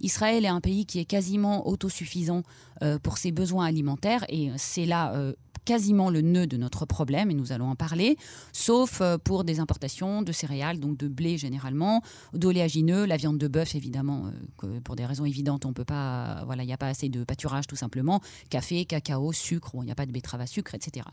Israël 0.00 0.44
est 0.44 0.48
un 0.48 0.60
pays 0.60 0.86
qui 0.86 0.98
est 0.98 1.04
quasiment 1.04 1.66
autosuffisant 1.68 2.42
euh, 2.82 2.98
pour 2.98 3.18
ses 3.18 3.32
besoins 3.32 3.66
alimentaires 3.66 4.24
et 4.28 4.50
c'est 4.56 4.86
là 4.86 5.12
euh, 5.14 5.32
quasiment 5.64 6.08
le 6.08 6.22
nœud 6.22 6.46
de 6.46 6.56
notre 6.56 6.86
problème 6.86 7.30
et 7.30 7.34
nous 7.34 7.52
allons 7.52 7.68
en 7.68 7.74
parler, 7.74 8.16
sauf 8.52 9.02
pour 9.24 9.44
des 9.44 9.60
importations 9.60 10.22
de 10.22 10.32
céréales, 10.32 10.80
donc 10.80 10.96
de 10.96 11.08
blé 11.08 11.36
généralement, 11.36 12.00
d'oléagineux, 12.32 13.04
la 13.04 13.18
viande 13.18 13.36
de 13.36 13.48
bœuf 13.48 13.74
évidemment, 13.74 14.30
que 14.56 14.78
pour 14.78 14.96
des 14.96 15.04
raisons 15.04 15.26
évidentes, 15.26 15.66
on 15.66 15.74
peut 15.74 15.84
voilà, 15.94 16.62
il 16.62 16.66
n'y 16.66 16.72
a 16.72 16.78
pas 16.78 16.88
assez 16.88 17.08
de 17.08 17.24
pâturage 17.24 17.66
tout 17.66 17.76
simplement, 17.76 18.20
café, 18.50 18.84
cacao, 18.84 19.32
sucre, 19.32 19.72
il 19.74 19.84
n'y 19.84 19.92
a 19.92 19.94
pas 19.94 20.06
de 20.06 20.12
betterave 20.12 20.40
à 20.40 20.46
sucre, 20.46 20.74
etc. 20.74 21.06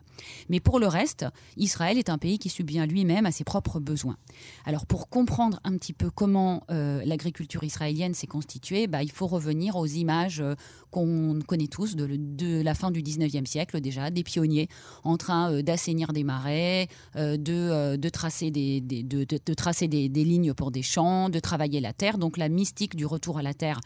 Mais 0.50 0.60
pour 0.60 0.79
le 0.79 0.88
reste, 0.88 1.25
Israël 1.58 1.98
est 1.98 2.10
un 2.10 2.17
pays 2.17 2.39
qui 2.39 2.50
subvient 2.50 2.86
lui-même 2.88 3.25
à 3.25 3.32
ses 3.32 3.44
propres 3.44 3.79
besoins. 3.79 4.17
Alors 4.65 4.86
pour 4.86 5.10
comprendre 5.10 5.60
un 5.63 5.77
petit 5.77 5.94
peu 5.94 6.10
comment 6.10 6.63
euh, 6.70 7.01
l'agriculture 7.05 7.63
israélienne 7.63 8.13
s'est 8.13 8.27
constituée, 8.27 8.88
bah, 8.88 9.03
il 9.03 9.12
faut 9.12 9.27
revenir 9.27 9.75
aux 9.75 9.86
images 9.86 10.41
euh, 10.41 10.55
qu'on 10.91 11.39
connaît 11.46 11.67
tous 11.67 11.96
de, 11.96 12.62
la 12.62 12.74
fin 12.74 12.91
du 12.91 13.01
19e 13.01 13.46
siècle 13.46 13.82
déjà, 13.82 14.10
des 14.12 14.24
pionniers 14.24 14.70
en 15.03 15.17
train 15.17 15.51
euh, 15.51 15.62
d'assainir 15.62 16.13
des 16.13 16.24
marais, 16.24 16.88
de, 17.15 17.96
de 17.96 18.10
tracer, 18.10 18.51
des, 18.51 18.82
de, 18.82 19.53
tracer 19.53 19.88
des 19.88 20.08
lignes 20.10 20.53
pour 20.53 20.72
des 20.72 20.82
champs, 20.82 21.29
de 21.29 21.39
travailler 21.39 21.79
la 21.79 21.94
terre. 21.94 22.17
Donc 22.17 22.38
la 22.38 22.50
mystique 22.50 22.96
du 22.96 23.05
retour 23.05 23.38
à 23.38 23.41
la 23.41 23.53
terre 23.53 23.79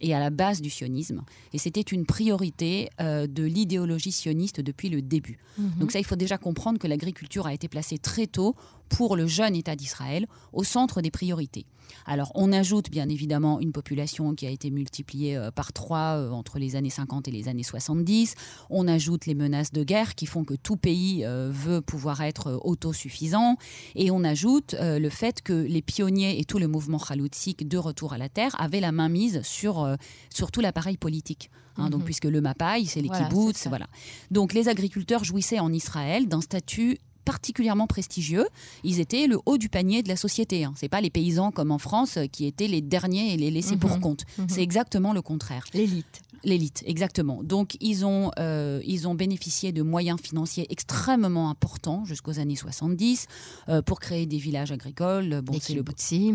et 0.00 0.14
à 0.14 0.20
la 0.20 0.30
base 0.30 0.60
du 0.60 0.70
sionisme. 0.70 1.22
Et 1.52 1.58
c'était 1.58 1.80
une 1.80 2.06
priorité 2.06 2.88
euh, 3.00 3.26
de 3.26 3.44
l'idéologie 3.44 4.12
sioniste 4.12 4.60
depuis 4.60 4.88
le 4.88 5.02
début. 5.02 5.38
Mhm. 5.58 5.72
Donc 5.80 5.92
ça, 5.92 5.98
il 5.98 6.04
faut 6.04 6.16
déjà 6.16 6.38
comprendre 6.38 6.78
que 6.78 6.86
l'agriculture 6.86 7.46
a 7.46 7.54
été 7.54 7.68
placée 7.68 7.98
très 7.98 8.26
tôt 8.26 8.54
pour 8.88 9.16
le 9.16 9.26
jeune 9.26 9.54
État 9.54 9.76
d'Israël 9.76 10.26
au 10.52 10.64
centre 10.64 11.00
des 11.00 11.10
priorités. 11.10 11.66
Alors 12.06 12.32
on 12.34 12.52
ajoute 12.52 12.90
bien 12.90 13.08
évidemment 13.08 13.60
une 13.60 13.72
population 13.72 14.34
qui 14.34 14.46
a 14.46 14.50
été 14.50 14.70
multipliée 14.70 15.36
euh, 15.36 15.50
par 15.50 15.72
trois 15.72 16.16
euh, 16.18 16.30
entre 16.30 16.58
les 16.58 16.76
années 16.76 16.90
50 16.90 17.28
et 17.28 17.30
les 17.30 17.48
années 17.48 17.62
70. 17.62 18.34
On 18.70 18.86
ajoute 18.88 19.26
les 19.26 19.34
menaces 19.34 19.72
de 19.72 19.84
guerre 19.84 20.14
qui 20.14 20.26
font 20.26 20.44
que 20.44 20.54
tout 20.54 20.76
pays 20.76 21.24
euh, 21.24 21.50
veut 21.52 21.80
pouvoir 21.80 22.20
être 22.22 22.60
autosuffisant. 22.64 23.56
Et 23.94 24.10
on 24.10 24.24
ajoute 24.24 24.74
le 24.80 25.08
fait 25.10 25.42
que 25.42 25.52
les 25.52 25.82
pionniers 25.82 26.40
et 26.40 26.44
tout 26.44 26.58
le 26.58 26.68
mouvement 26.68 26.98
chaloutique 26.98 27.66
de 27.68 27.78
retour 27.78 28.12
à 28.12 28.18
la 28.18 28.28
terre 28.28 28.54
avaient 28.60 28.80
la 28.80 28.92
main 28.92 29.08
mise 29.08 29.42
sur, 29.42 29.96
sur 30.32 30.50
tout 30.50 30.60
l'appareil 30.60 30.96
politique. 30.96 31.50
Hein, 31.76 31.90
Donc 31.90 32.00
Mhm. 32.00 32.04
puisque 32.06 32.24
le 32.24 32.40
Mapai, 32.40 32.84
c'est 32.86 33.02
les 33.02 33.08
Voilà, 33.08 33.28
kibbutz, 33.28 33.66
voilà. 33.68 33.86
Donc 34.30 34.54
les 34.54 34.68
agriculteurs 34.68 35.24
jouissaient 35.24 35.58
en 35.60 35.72
Israël 35.72 36.26
d'un 36.28 36.40
statut 36.40 36.98
particulièrement 37.26 37.86
prestigieux. 37.86 38.46
Ils 38.84 39.00
étaient 39.00 39.26
le 39.26 39.38
haut 39.44 39.58
du 39.58 39.68
panier 39.68 40.02
de 40.02 40.08
la 40.08 40.16
société. 40.16 40.64
Hein. 40.64 40.72
C'est 40.76 40.88
pas 40.88 41.02
les 41.02 41.10
paysans 41.10 41.50
comme 41.50 41.70
en 41.72 41.78
France 41.78 42.16
euh, 42.16 42.26
qui 42.26 42.46
étaient 42.46 42.68
les 42.68 42.80
derniers 42.80 43.34
et 43.34 43.36
les 43.36 43.50
laissés 43.50 43.76
pour 43.76 43.90
Mhm. 43.96 44.00
compte. 44.00 44.24
Mhm. 44.38 44.46
C'est 44.48 44.62
exactement 44.62 45.12
le 45.12 45.20
contraire. 45.20 45.64
L'élite. 45.74 46.22
L'élite, 46.44 46.84
exactement. 46.86 47.42
Donc, 47.42 47.76
ils 47.80 48.04
ont, 48.06 48.30
euh, 48.38 48.80
ils 48.86 49.08
ont 49.08 49.16
bénéficié 49.16 49.72
de 49.72 49.82
moyens 49.82 50.20
financiers 50.20 50.66
extrêmement 50.70 51.50
importants 51.50 52.04
jusqu'aux 52.04 52.38
années 52.38 52.54
70 52.54 53.26
euh, 53.68 53.82
pour 53.82 53.98
créer 53.98 54.26
des 54.26 54.36
villages 54.36 54.70
agricoles. 54.70 55.40
Bon, 55.42 55.54
c'est 55.60 55.74
le, 55.74 55.82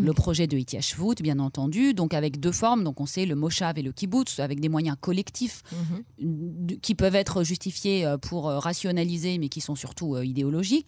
le 0.04 0.12
projet 0.12 0.46
de 0.46 0.58
Itiashvut, 0.58 1.22
bien 1.22 1.38
entendu, 1.38 1.94
donc 1.94 2.12
avec 2.12 2.40
deux 2.40 2.52
formes. 2.52 2.84
Donc, 2.84 3.00
on 3.00 3.06
sait 3.06 3.24
le 3.24 3.36
Moshav 3.36 3.78
et 3.78 3.82
le 3.82 3.92
Kibbutz, 3.92 4.38
avec 4.40 4.60
des 4.60 4.68
moyens 4.68 4.96
collectifs 5.00 5.62
Mhm. 6.20 6.78
qui 6.82 6.94
peuvent 6.94 7.14
être 7.14 7.42
justifiés 7.42 8.04
euh, 8.04 8.18
pour 8.18 8.44
rationaliser, 8.46 9.38
mais 9.38 9.48
qui 9.48 9.62
sont 9.62 9.76
surtout 9.76 10.16
euh, 10.16 10.26
idéologiques. 10.26 10.81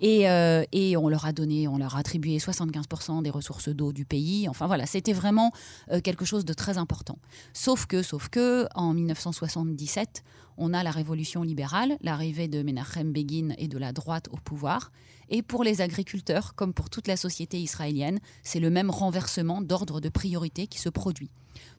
Et, 0.00 0.28
euh, 0.28 0.64
et 0.72 0.96
on 0.96 1.08
leur 1.08 1.26
a 1.26 1.32
donné, 1.32 1.68
on 1.68 1.78
leur 1.78 1.96
a 1.96 2.00
attribué 2.00 2.38
75% 2.38 3.22
des 3.22 3.30
ressources 3.30 3.68
d'eau 3.68 3.92
du 3.92 4.04
pays. 4.04 4.48
Enfin 4.48 4.66
voilà, 4.66 4.86
c'était 4.86 5.12
vraiment 5.12 5.52
euh, 5.90 6.00
quelque 6.00 6.24
chose 6.24 6.44
de 6.44 6.52
très 6.52 6.78
important. 6.78 7.18
Sauf 7.52 7.86
que, 7.86 8.02
sauf 8.02 8.28
que, 8.28 8.66
en 8.74 8.94
1977, 8.94 10.24
on 10.56 10.72
a 10.72 10.82
la 10.82 10.90
révolution 10.90 11.42
libérale, 11.42 11.96
l'arrivée 12.00 12.48
de 12.48 12.62
Menachem 12.62 13.12
Begin 13.12 13.54
et 13.58 13.68
de 13.68 13.78
la 13.78 13.92
droite 13.92 14.28
au 14.30 14.36
pouvoir. 14.36 14.92
Et 15.30 15.42
pour 15.42 15.64
les 15.64 15.80
agriculteurs, 15.80 16.54
comme 16.54 16.72
pour 16.72 16.90
toute 16.90 17.06
la 17.06 17.16
société 17.16 17.60
israélienne, 17.60 18.20
c'est 18.42 18.60
le 18.60 18.70
même 18.70 18.90
renversement 18.90 19.60
d'ordre 19.60 20.00
de 20.00 20.08
priorité 20.08 20.66
qui 20.66 20.78
se 20.78 20.88
produit. 20.88 21.30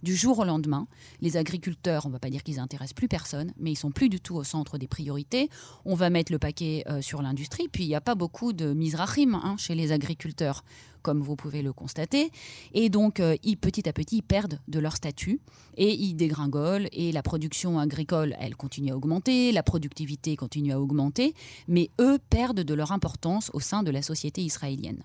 Du 0.04 0.16
jour 0.16 0.40
au 0.40 0.44
lendemain, 0.44 0.88
les 1.22 1.38
agriculteurs, 1.38 2.06
on 2.06 2.10
ne 2.10 2.14
va 2.14 2.20
pas 2.20 2.30
dire 2.30 2.44
qu'ils 2.44 2.60
intéressent 2.60 2.94
plus 2.94 3.08
personne, 3.08 3.54
mais 3.58 3.72
ils 3.72 3.78
sont 3.78 3.92
plus 3.92 4.10
du 4.10 4.20
tout 4.20 4.36
au 4.36 4.44
centre 4.44 4.78
des 4.78 4.88
priorités. 4.88 5.50
On 5.84 5.96
va 5.96 6.10
mettre 6.10 6.32
le 6.32 6.40
paquet 6.40 6.84
euh, 6.88 7.02
sur 7.02 7.22
l'industrie, 7.22 7.68
puis 7.68 7.84
il 7.84 7.88
n'y 7.88 7.96
a 7.96 8.02
pas 8.02 8.16
beaucoup 8.16 8.54
de 8.54 8.74
misrachim 8.74 9.36
hein, 9.36 9.56
chez 9.58 9.76
les 9.76 9.92
agriculteurs, 9.92 10.64
comme 11.06 11.22
vous 11.22 11.36
pouvez 11.36 11.62
le 11.62 11.72
constater. 11.72 12.32
Et 12.74 12.90
donc, 12.90 13.20
euh, 13.20 13.38
ils, 13.44 13.58
petit 13.58 13.88
à 13.88 13.94
petit, 13.94 14.18
ils 14.18 14.22
perdent 14.24 14.60
de 14.68 14.80
leur 14.80 14.96
statut 14.96 15.40
et 15.78 15.94
ils 15.94 16.16
dégringolent. 16.16 16.88
Et 16.94 17.12
la 17.12 17.22
production 17.22 17.78
agricole, 17.78 18.36
elle 18.40 18.56
continue 18.56 18.92
à 18.92 18.98
augmenter, 18.98 19.52
la 19.52 19.62
productivité 19.62 20.36
continue 20.36 20.72
à 20.74 20.80
augmenter, 20.82 21.36
mais 21.68 21.92
eux 22.02 22.18
perdent 22.32 22.62
de 22.62 22.74
leur 22.74 22.92
importance 22.92 23.52
au 23.54 23.60
sein 23.60 23.84
de 23.84 23.92
la 23.92 24.02
société 24.02 24.42
israélienne. 24.42 25.04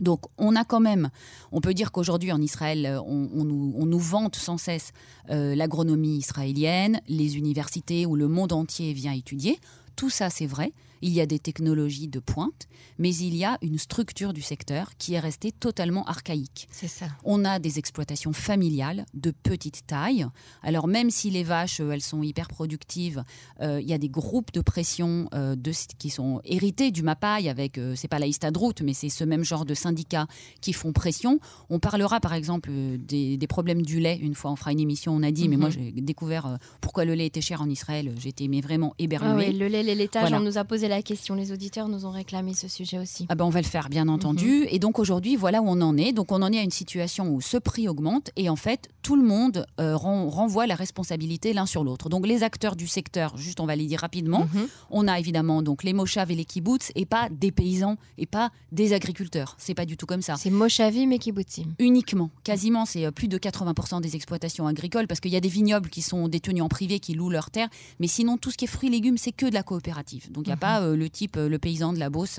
Donc 0.00 0.24
on 0.38 0.56
a 0.56 0.64
quand 0.64 0.80
même, 0.80 1.10
on 1.52 1.60
peut 1.60 1.74
dire 1.74 1.92
qu'aujourd'hui 1.92 2.32
en 2.32 2.42
Israël, 2.42 2.84
euh, 2.84 3.00
on, 3.02 3.44
nous 3.44 3.98
vante 3.98 4.34
sans 4.34 4.58
cesse 4.58 4.90
euh, 5.30 5.54
l'agronomie 5.54 6.16
israélienne, 6.16 7.00
les 7.06 7.36
universités 7.36 8.06
où 8.06 8.16
le 8.16 8.26
monde 8.26 8.52
entier 8.52 8.92
vient 8.92 9.12
étudier. 9.12 9.60
Tout 9.94 10.10
ça 10.10 10.30
c'est 10.30 10.46
vrai, 10.46 10.72
il 11.02 11.12
y 11.12 11.20
a 11.20 11.26
des 11.26 11.38
technologies 11.38 12.08
de 12.08 12.18
pointe, 12.20 12.68
mais 12.98 13.14
il 13.14 13.34
y 13.36 13.44
a 13.44 13.58
une 13.62 13.78
structure 13.78 14.32
du 14.32 14.40
secteur 14.42 14.92
qui 14.98 15.14
est 15.14 15.20
restée 15.20 15.52
totalement 15.52 16.04
archaïque. 16.04 16.68
C'est 16.70 16.88
ça. 16.88 17.06
On 17.24 17.44
a 17.44 17.58
des 17.58 17.78
exploitations 17.78 18.32
familiales 18.32 19.04
de 19.14 19.30
petite 19.32 19.86
taille. 19.86 20.26
Alors 20.62 20.86
même 20.88 21.10
si 21.10 21.30
les 21.30 21.42
vaches, 21.42 21.80
euh, 21.80 21.90
elles 21.90 22.02
sont 22.02 22.22
hyper 22.22 22.48
productives, 22.48 23.24
euh, 23.60 23.80
il 23.80 23.88
y 23.88 23.92
a 23.92 23.98
des 23.98 24.08
groupes 24.08 24.52
de 24.52 24.60
pression 24.60 25.28
euh, 25.34 25.56
de, 25.56 25.72
qui 25.98 26.10
sont 26.10 26.40
hérités 26.44 26.90
du 26.90 27.02
MAPAI 27.02 27.48
avec, 27.48 27.78
euh, 27.78 27.94
c'est 27.96 28.08
pas 28.08 28.18
la 28.18 28.26
Istadrout, 28.26 28.74
mais 28.82 28.94
c'est 28.94 29.08
ce 29.08 29.24
même 29.24 29.44
genre 29.44 29.64
de 29.64 29.74
syndicats 29.74 30.26
qui 30.60 30.72
font 30.72 30.92
pression. 30.92 31.40
On 31.70 31.78
parlera 31.78 32.20
par 32.20 32.34
exemple 32.34 32.70
des, 32.98 33.36
des 33.36 33.46
problèmes 33.46 33.82
du 33.82 34.00
lait. 34.00 34.18
Une 34.20 34.34
fois, 34.34 34.50
on 34.52 34.56
fera 34.56 34.72
une 34.72 34.80
émission, 34.80 35.12
on 35.14 35.22
a 35.22 35.30
dit, 35.30 35.48
mais 35.48 35.56
Mhm. 35.56 35.60
moi 35.60 35.70
j'ai 35.70 35.92
découvert 35.92 36.58
pourquoi 36.80 37.04
le 37.04 37.14
lait 37.14 37.26
était 37.26 37.40
cher 37.40 37.60
en 37.62 37.68
Israël. 37.68 38.12
J'étais 38.18 38.48
mais 38.48 38.60
vraiment 38.60 38.90
Ah 38.92 39.02
éberluée. 39.02 39.46
ouais, 39.46 39.52
le 39.52 39.68
lait, 39.68 39.82
les 39.82 39.94
laitages, 39.94 40.22
Voilà. 40.22 40.38
on 40.40 40.44
nous 40.44 40.58
a 40.58 40.64
posé 40.64 40.88
la 40.88 40.91
question. 41.00 41.34
Les 41.34 41.52
auditeurs 41.52 41.88
nous 41.88 42.04
ont 42.04 42.10
réclamé 42.10 42.52
ce 42.52 42.68
sujet 42.68 42.98
aussi. 42.98 43.24
Ah 43.30 43.34
ben 43.34 43.46
on 43.46 43.50
va 43.50 43.62
le 43.62 43.66
faire, 43.66 43.88
bien 43.88 44.08
entendu. 44.08 44.60
Mhm. 44.60 44.66
Et 44.70 44.78
donc 44.78 44.98
aujourd'hui, 44.98 45.36
voilà 45.36 45.62
où 45.62 45.66
on 45.68 45.80
en 45.80 45.96
est. 45.96 46.12
Donc 46.12 46.32
on 46.32 46.42
en 46.42 46.52
est 46.52 46.58
à 46.58 46.62
une 46.62 46.70
situation 46.70 47.32
où 47.32 47.40
ce 47.40 47.56
prix 47.56 47.88
augmente 47.88 48.30
et 48.36 48.50
en 48.50 48.56
fait, 48.56 48.90
tout 49.02 49.16
le 49.16 49.22
monde 49.22 49.66
euh, 49.80 49.96
ren- 49.96 50.28
renvoie 50.28 50.66
la 50.66 50.74
responsabilité 50.74 51.52
l'un 51.52 51.66
sur 51.66 51.84
l'autre. 51.84 52.08
Donc 52.08 52.26
les 52.26 52.42
acteurs 52.42 52.76
du 52.76 52.86
secteur, 52.86 53.36
juste 53.36 53.60
on 53.60 53.66
va 53.66 53.76
les 53.76 53.86
dire 53.86 54.00
rapidement, 54.00 54.46
Mhm. 54.54 54.66
on 54.90 55.08
a 55.08 55.18
évidemment 55.18 55.62
donc 55.62 55.82
les 55.82 55.92
Moshav 55.92 56.30
et 56.30 56.34
les 56.34 56.44
kibbutz 56.44 56.92
et 56.94 57.04
pas 57.06 57.28
des 57.30 57.50
paysans 57.52 57.96
et 58.18 58.26
pas 58.26 58.50
des 58.70 58.92
agriculteurs. 58.92 59.56
C'est 59.58 59.74
pas 59.74 59.84
du 59.86 59.96
tout 59.96 60.06
comme 60.06 60.22
ça. 60.22 60.36
C'est 60.36 60.50
Moshavim 60.50 61.10
et 61.10 61.18
Kibbutzim. 61.18 61.74
Uniquement, 61.78 62.30
quasiment, 62.44 62.84
c'est 62.86 63.04
euh, 63.06 63.10
plus 63.10 63.28
de 63.28 63.38
80% 63.38 64.00
des 64.00 64.14
exploitations 64.16 64.66
agricoles 64.66 65.06
parce 65.06 65.20
qu'il 65.20 65.32
y 65.32 65.36
a 65.36 65.40
des 65.40 65.48
vignobles 65.48 65.90
qui 65.90 66.02
sont 66.02 66.28
détenus 66.28 66.62
en 66.62 66.68
privé, 66.68 67.00
qui 67.00 67.14
louent 67.14 67.30
leurs 67.30 67.50
terres, 67.50 67.68
mais 68.00 68.06
sinon 68.06 68.36
tout 68.38 68.50
ce 68.50 68.56
qui 68.56 68.64
est 68.66 68.68
fruits 68.68 68.88
et 68.88 68.92
légumes, 68.92 69.18
c'est 69.18 69.32
que 69.32 69.46
de 69.46 69.54
la 69.54 69.62
coopérative. 69.62 70.30
Donc 70.30 70.46
il 70.46 70.50
n'y 70.50 70.52
a 70.52 70.56
Mhm. 70.56 70.60
pas 70.60 70.80
euh, 70.82 70.96
le 70.96 71.10
type, 71.10 71.36
euh, 71.36 71.48
le 71.48 71.58
paysan 71.58 71.92
de 71.92 71.98
la 71.98 72.08
Beauce 72.10 72.38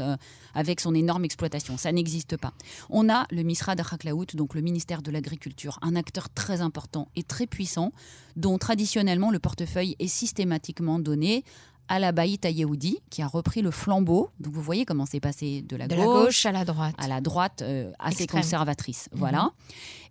avec 0.56 0.80
son 0.80 0.94
énorme 0.94 1.26
exploitation, 1.26 1.78
ça 1.78 1.92
n'existe 1.92 2.38
pas. 2.38 2.54
On 2.90 3.10
a 3.10 3.26
le 3.32 3.44
Misrad 3.44 3.80
Haklaout, 3.80 4.28
donc 4.36 4.54
le 4.56 4.62
ministère 4.62 5.02
de 5.02 5.12
l'Agriculture, 5.12 5.80
un 5.82 5.96
acteur 5.96 6.30
très 6.30 6.53
important 6.62 7.10
et 7.16 7.24
très 7.24 7.48
puissant, 7.48 7.92
dont 8.36 8.58
traditionnellement 8.58 9.32
le 9.32 9.40
portefeuille 9.40 9.96
est 10.00 10.08
systématiquement 10.08 11.00
donné 11.00 11.44
à 11.88 12.00
la 12.00 12.12
Baïta 12.12 12.50
Yehoudi, 12.50 13.00
qui 13.10 13.22
a 13.22 13.28
repris 13.28 13.62
le 13.62 13.72
flambeau. 13.72 14.30
Donc 14.40 14.54
vous 14.54 14.62
voyez 14.62 14.86
comment 14.86 15.06
c'est 15.06 15.20
passé 15.20 15.62
de 15.62 15.76
la 15.76 15.88
De 15.88 15.96
la 15.96 16.04
gauche 16.06 16.46
à 16.46 16.52
la 16.52 16.66
droite. 16.66 16.96
à 16.98 17.08
la 17.08 17.22
droite 17.22 17.62
euh, 17.62 17.92
assez 18.00 18.24
Extrême. 18.24 18.42
conservatrice. 18.42 19.10
Mhm. 19.12 19.20
Voilà. 19.20 19.52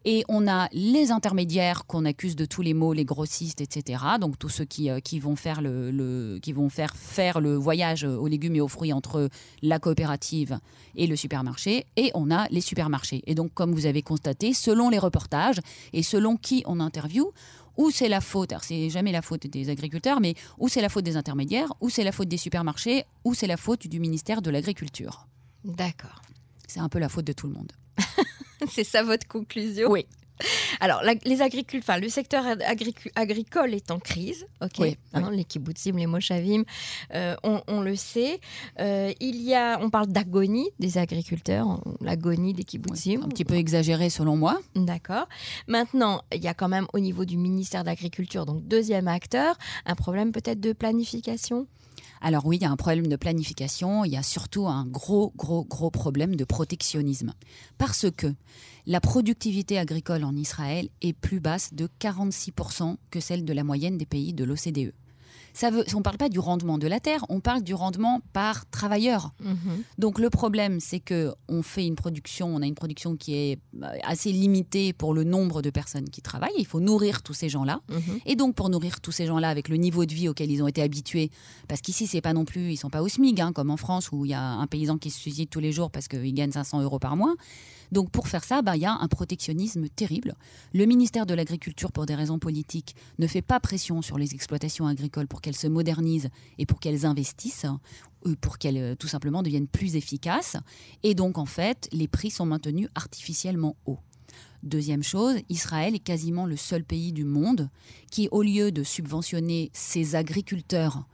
Et 0.04 0.24
on 0.28 0.48
a 0.48 0.68
les 0.72 1.12
intermédiaires 1.12 1.86
qu'on 1.86 2.04
accuse 2.04 2.34
de 2.34 2.44
tous 2.44 2.60
les 2.60 2.74
maux, 2.74 2.92
les 2.92 3.04
grossistes, 3.04 3.60
etc. 3.60 4.02
Donc 4.20 4.36
tous 4.36 4.48
ceux 4.48 4.64
qui, 4.64 4.90
euh, 4.90 4.98
qui 4.98 5.20
vont 5.20 5.36
faire 5.36 5.62
le, 5.62 5.92
le- 5.92 6.40
qui 6.42 6.52
vont 6.52 6.68
faire 6.68 6.96
faire 6.96 7.40
le 7.40 7.54
voyage 7.54 8.02
aux 8.02 8.26
légumes 8.26 8.56
et 8.56 8.60
aux 8.60 8.66
fruits 8.68 8.92
entre 8.92 9.28
la 9.62 9.78
coopérative 9.78 10.58
et 10.96 11.06
le 11.06 11.14
supermarché. 11.14 11.86
Et 11.96 12.10
on 12.14 12.32
a 12.32 12.48
les 12.48 12.60
supermarchés. 12.60 13.22
Et 13.28 13.36
donc 13.36 13.54
comme 13.54 13.72
vous 13.72 13.86
avez 13.86 14.02
constaté, 14.02 14.52
selon 14.54 14.90
les 14.90 14.98
reportages 14.98 15.60
et 15.92 16.02
selon 16.02 16.36
qui 16.36 16.64
on 16.66 16.80
interviewe, 16.80 17.32
où 17.76 17.90
c'est 17.90 18.08
la 18.08 18.20
faute, 18.20 18.52
alors 18.52 18.64
c'est 18.64 18.90
jamais 18.90 19.12
la 19.12 19.22
faute 19.22 19.46
des 19.46 19.70
agriculteurs, 19.70 20.20
mais 20.20 20.34
où 20.58 20.68
c'est 20.68 20.80
la 20.80 20.88
faute 20.88 21.04
des 21.04 21.16
intermédiaires, 21.16 21.72
où 21.80 21.90
c'est 21.90 22.04
la 22.04 22.12
faute 22.12 22.28
des 22.28 22.36
supermarchés, 22.36 23.04
où 23.24 23.34
c'est 23.34 23.46
la 23.46 23.56
faute 23.56 23.86
du 23.86 24.00
ministère 24.00 24.42
de 24.42 24.50
l'Agriculture. 24.50 25.26
D'accord. 25.64 26.22
C'est 26.66 26.80
un 26.80 26.88
peu 26.88 26.98
la 26.98 27.08
faute 27.08 27.24
de 27.24 27.32
tout 27.32 27.46
le 27.46 27.54
monde. 27.54 27.72
C'est 28.70 28.84
ça 28.84 29.02
votre 29.02 29.26
conclusion? 29.26 29.90
Oui. 29.90 30.06
Alors, 30.80 31.02
la- 31.02 31.14
les 31.24 31.40
agriculteurs, 31.42 31.94
enfin, 31.94 32.00
le 32.00 32.08
secteur 32.08 32.44
agricole 33.14 33.74
est 33.74 33.90
en 33.90 33.98
crise, 33.98 34.46
ok? 34.60 34.70
Oui, 34.80 34.96
Hein, 35.12 35.30
Les 35.30 35.44
kibbutzim, 35.44 35.96
les 35.96 36.06
moshavim, 36.06 36.64
euh, 37.14 37.36
on, 37.44 37.62
on 37.68 37.80
le 37.80 37.94
sait. 37.96 38.40
Euh, 38.80 39.12
il 39.20 39.40
y 39.42 39.54
a, 39.54 39.78
on 39.80 39.90
parle 39.90 40.08
d'agonie 40.08 40.68
des 40.78 40.98
agriculteurs, 40.98 41.80
l'agonie 42.00 42.54
des 42.54 42.64
kibbutzim. 42.64 43.22
Un 43.22 43.28
petit 43.28 43.44
peu 43.44 43.54
exagéré 43.54 44.10
selon 44.10 44.36
moi. 44.36 44.58
D'accord. 44.74 45.28
Maintenant, 45.68 46.22
il 46.32 46.42
y 46.42 46.48
a 46.48 46.54
quand 46.54 46.68
même 46.68 46.86
au 46.92 46.98
niveau 46.98 47.24
du 47.24 47.36
ministère 47.36 47.82
de 47.82 47.88
l'Agriculture, 47.88 48.46
donc 48.46 48.66
deuxième 48.66 49.08
acteur, 49.08 49.56
un 49.86 49.94
problème 49.94 50.32
peut-être 50.32 50.60
de 50.60 50.72
planification? 50.72 51.66
Alors 52.24 52.46
oui, 52.46 52.56
il 52.56 52.62
y 52.62 52.64
a 52.64 52.70
un 52.70 52.76
problème 52.76 53.08
de 53.08 53.16
planification, 53.16 54.04
il 54.04 54.12
y 54.12 54.16
a 54.16 54.22
surtout 54.22 54.68
un 54.68 54.86
gros, 54.86 55.32
gros, 55.36 55.64
gros 55.64 55.90
problème 55.90 56.36
de 56.36 56.44
protectionnisme. 56.44 57.34
Parce 57.78 58.12
que 58.12 58.32
la 58.86 59.00
productivité 59.00 59.76
agricole 59.76 60.22
en 60.22 60.36
Israël 60.36 60.88
est 61.00 61.14
plus 61.14 61.40
basse 61.40 61.74
de 61.74 61.88
46% 62.00 62.96
que 63.10 63.18
celle 63.18 63.44
de 63.44 63.52
la 63.52 63.64
moyenne 63.64 63.98
des 63.98 64.06
pays 64.06 64.32
de 64.34 64.44
l'OCDE. 64.44 64.92
Ça 65.54 65.70
veut, 65.70 65.84
on 65.94 65.98
ne 65.98 66.02
parle 66.02 66.16
pas 66.16 66.28
du 66.28 66.38
rendement 66.38 66.78
de 66.78 66.86
la 66.86 67.00
terre, 67.00 67.24
on 67.28 67.40
parle 67.40 67.62
du 67.62 67.74
rendement 67.74 68.20
par 68.32 68.68
travailleur. 68.70 69.32
Donc 69.98 70.18
le 70.18 70.30
problème, 70.30 70.80
c'est 70.80 71.00
que 71.00 71.32
on 71.48 71.62
fait 71.62 71.86
une 71.86 71.96
production, 71.96 72.54
on 72.54 72.62
a 72.62 72.66
une 72.66 72.74
production 72.74 73.16
qui 73.16 73.34
est 73.34 73.58
euh, 73.82 73.86
assez 74.04 74.32
limitée 74.32 74.92
pour 74.92 75.14
le 75.14 75.24
nombre 75.24 75.62
de 75.62 75.70
personnes 75.70 76.08
qui 76.08 76.22
travaillent. 76.22 76.50
Il 76.58 76.66
faut 76.66 76.80
nourrir 76.80 77.22
tous 77.22 77.34
ces 77.34 77.48
gens-là. 77.48 77.80
Mhm. 77.90 78.20
Et 78.26 78.36
donc, 78.36 78.54
pour 78.54 78.68
nourrir 78.70 79.00
tous 79.00 79.12
ces 79.12 79.26
gens-là 79.26 79.48
avec 79.48 79.68
le 79.68 79.76
niveau 79.76 80.04
de 80.06 80.14
vie 80.14 80.28
auquel 80.28 80.50
ils 80.50 80.62
ont 80.62 80.68
été 80.68 80.82
habitués, 80.82 81.30
parce 81.68 81.80
qu'ici, 81.80 82.06
c'est 82.06 82.20
pas 82.20 82.32
non 82.32 82.44
plus, 82.44 82.72
ils 82.72 82.76
sont 82.76 82.90
pas 82.90 83.02
au 83.02 83.08
SMIC, 83.08 83.40
hein, 83.40 83.52
comme 83.52 83.70
en 83.70 83.76
France, 83.76 84.10
où 84.12 84.24
il 84.24 84.30
y 84.30 84.34
a 84.34 84.42
un 84.42 84.66
paysan 84.66 84.98
qui 84.98 85.10
se 85.10 85.18
suicide 85.18 85.48
tous 85.50 85.60
les 85.60 85.72
jours 85.72 85.90
parce 85.90 86.08
qu'il 86.08 86.34
gagne 86.34 86.52
500 86.52 86.82
euros 86.82 86.98
par 86.98 87.16
mois. 87.16 87.34
Donc 87.92 88.10
pour 88.10 88.26
faire 88.26 88.42
ça, 88.42 88.62
bah, 88.62 88.74
il 88.76 88.82
y 88.82 88.86
a 88.86 88.92
un 88.94 89.06
protectionnisme 89.08 89.88
terrible. 89.88 90.34
Le 90.72 90.86
ministère 90.86 91.26
de 91.26 91.34
l'Agriculture, 91.34 91.92
pour 91.92 92.06
des 92.06 92.14
raisons 92.14 92.38
politiques, 92.38 92.96
ne 93.18 93.26
fait 93.26 93.42
pas 93.42 93.60
pression 93.60 94.02
sur 94.02 94.18
les 94.18 94.34
exploitations 94.34 94.86
agricoles 94.86 95.28
pour 95.28 95.40
qu'elles 95.42 95.56
se 95.56 95.68
modernisent 95.68 96.30
et 96.58 96.66
pour 96.66 96.80
qu'elles 96.80 97.06
investissent 97.06 97.66
euh, 98.26 98.34
pour 98.40 98.58
qu'elles 98.58 98.78
euh, 98.78 98.94
tout 98.96 99.08
simplement 99.08 99.42
deviennent 99.42 99.68
plus 99.68 99.94
efficaces. 99.96 100.56
Et 101.02 101.14
donc 101.14 101.36
en 101.38 101.46
fait, 101.46 101.88
les 101.92 102.08
prix 102.08 102.30
sont 102.30 102.46
maintenus 102.46 102.88
artificiellement 102.94 103.76
hauts. 103.86 103.98
Deuxième 104.62 105.02
chose, 105.02 105.36
Israël 105.48 105.94
est 105.94 105.98
quasiment 105.98 106.46
le 106.46 106.56
seul 106.56 106.84
pays 106.84 107.12
du 107.12 107.24
monde 107.24 107.68
qui, 108.10 108.28
au 108.30 108.42
lieu 108.42 108.70
de 108.72 108.84
subventionner 108.84 109.70
ses 109.74 110.14
agriculteurs 110.14 111.04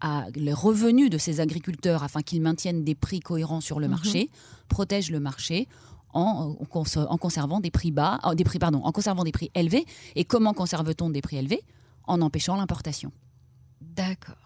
à 0.00 0.26
les 0.34 0.52
revenus 0.52 1.10
de 1.10 1.18
ces 1.18 1.40
agriculteurs 1.40 2.02
afin 2.04 2.22
qu'ils 2.22 2.40
maintiennent 2.40 2.84
des 2.84 2.94
prix 2.94 3.20
cohérents 3.20 3.60
sur 3.60 3.80
le 3.80 3.86
Mhm. 3.86 3.90
marché, 3.90 4.30
protège 4.68 5.10
le 5.10 5.18
marché 5.18 5.66
en, 6.14 6.56
en 6.60 6.64
cons- 6.64 6.84
en 6.96 7.18
conservant 7.18 7.60
des 7.60 7.70
prix 7.70 7.90
bas, 7.90 8.18
euh, 8.24 8.34
des 8.34 8.44
prix 8.44 8.58
pardon, 8.58 8.80
en 8.84 8.92
conservant 8.92 9.24
des 9.24 9.32
prix 9.32 9.50
élevés. 9.54 9.84
Et 10.14 10.24
comment 10.24 10.54
conserve-t-on 10.54 11.10
des 11.10 11.20
prix 11.20 11.36
élevés? 11.36 11.62
En 12.06 12.20
empêchant 12.20 12.56
l'importation. 12.56 13.12
D'accord. 13.80 14.36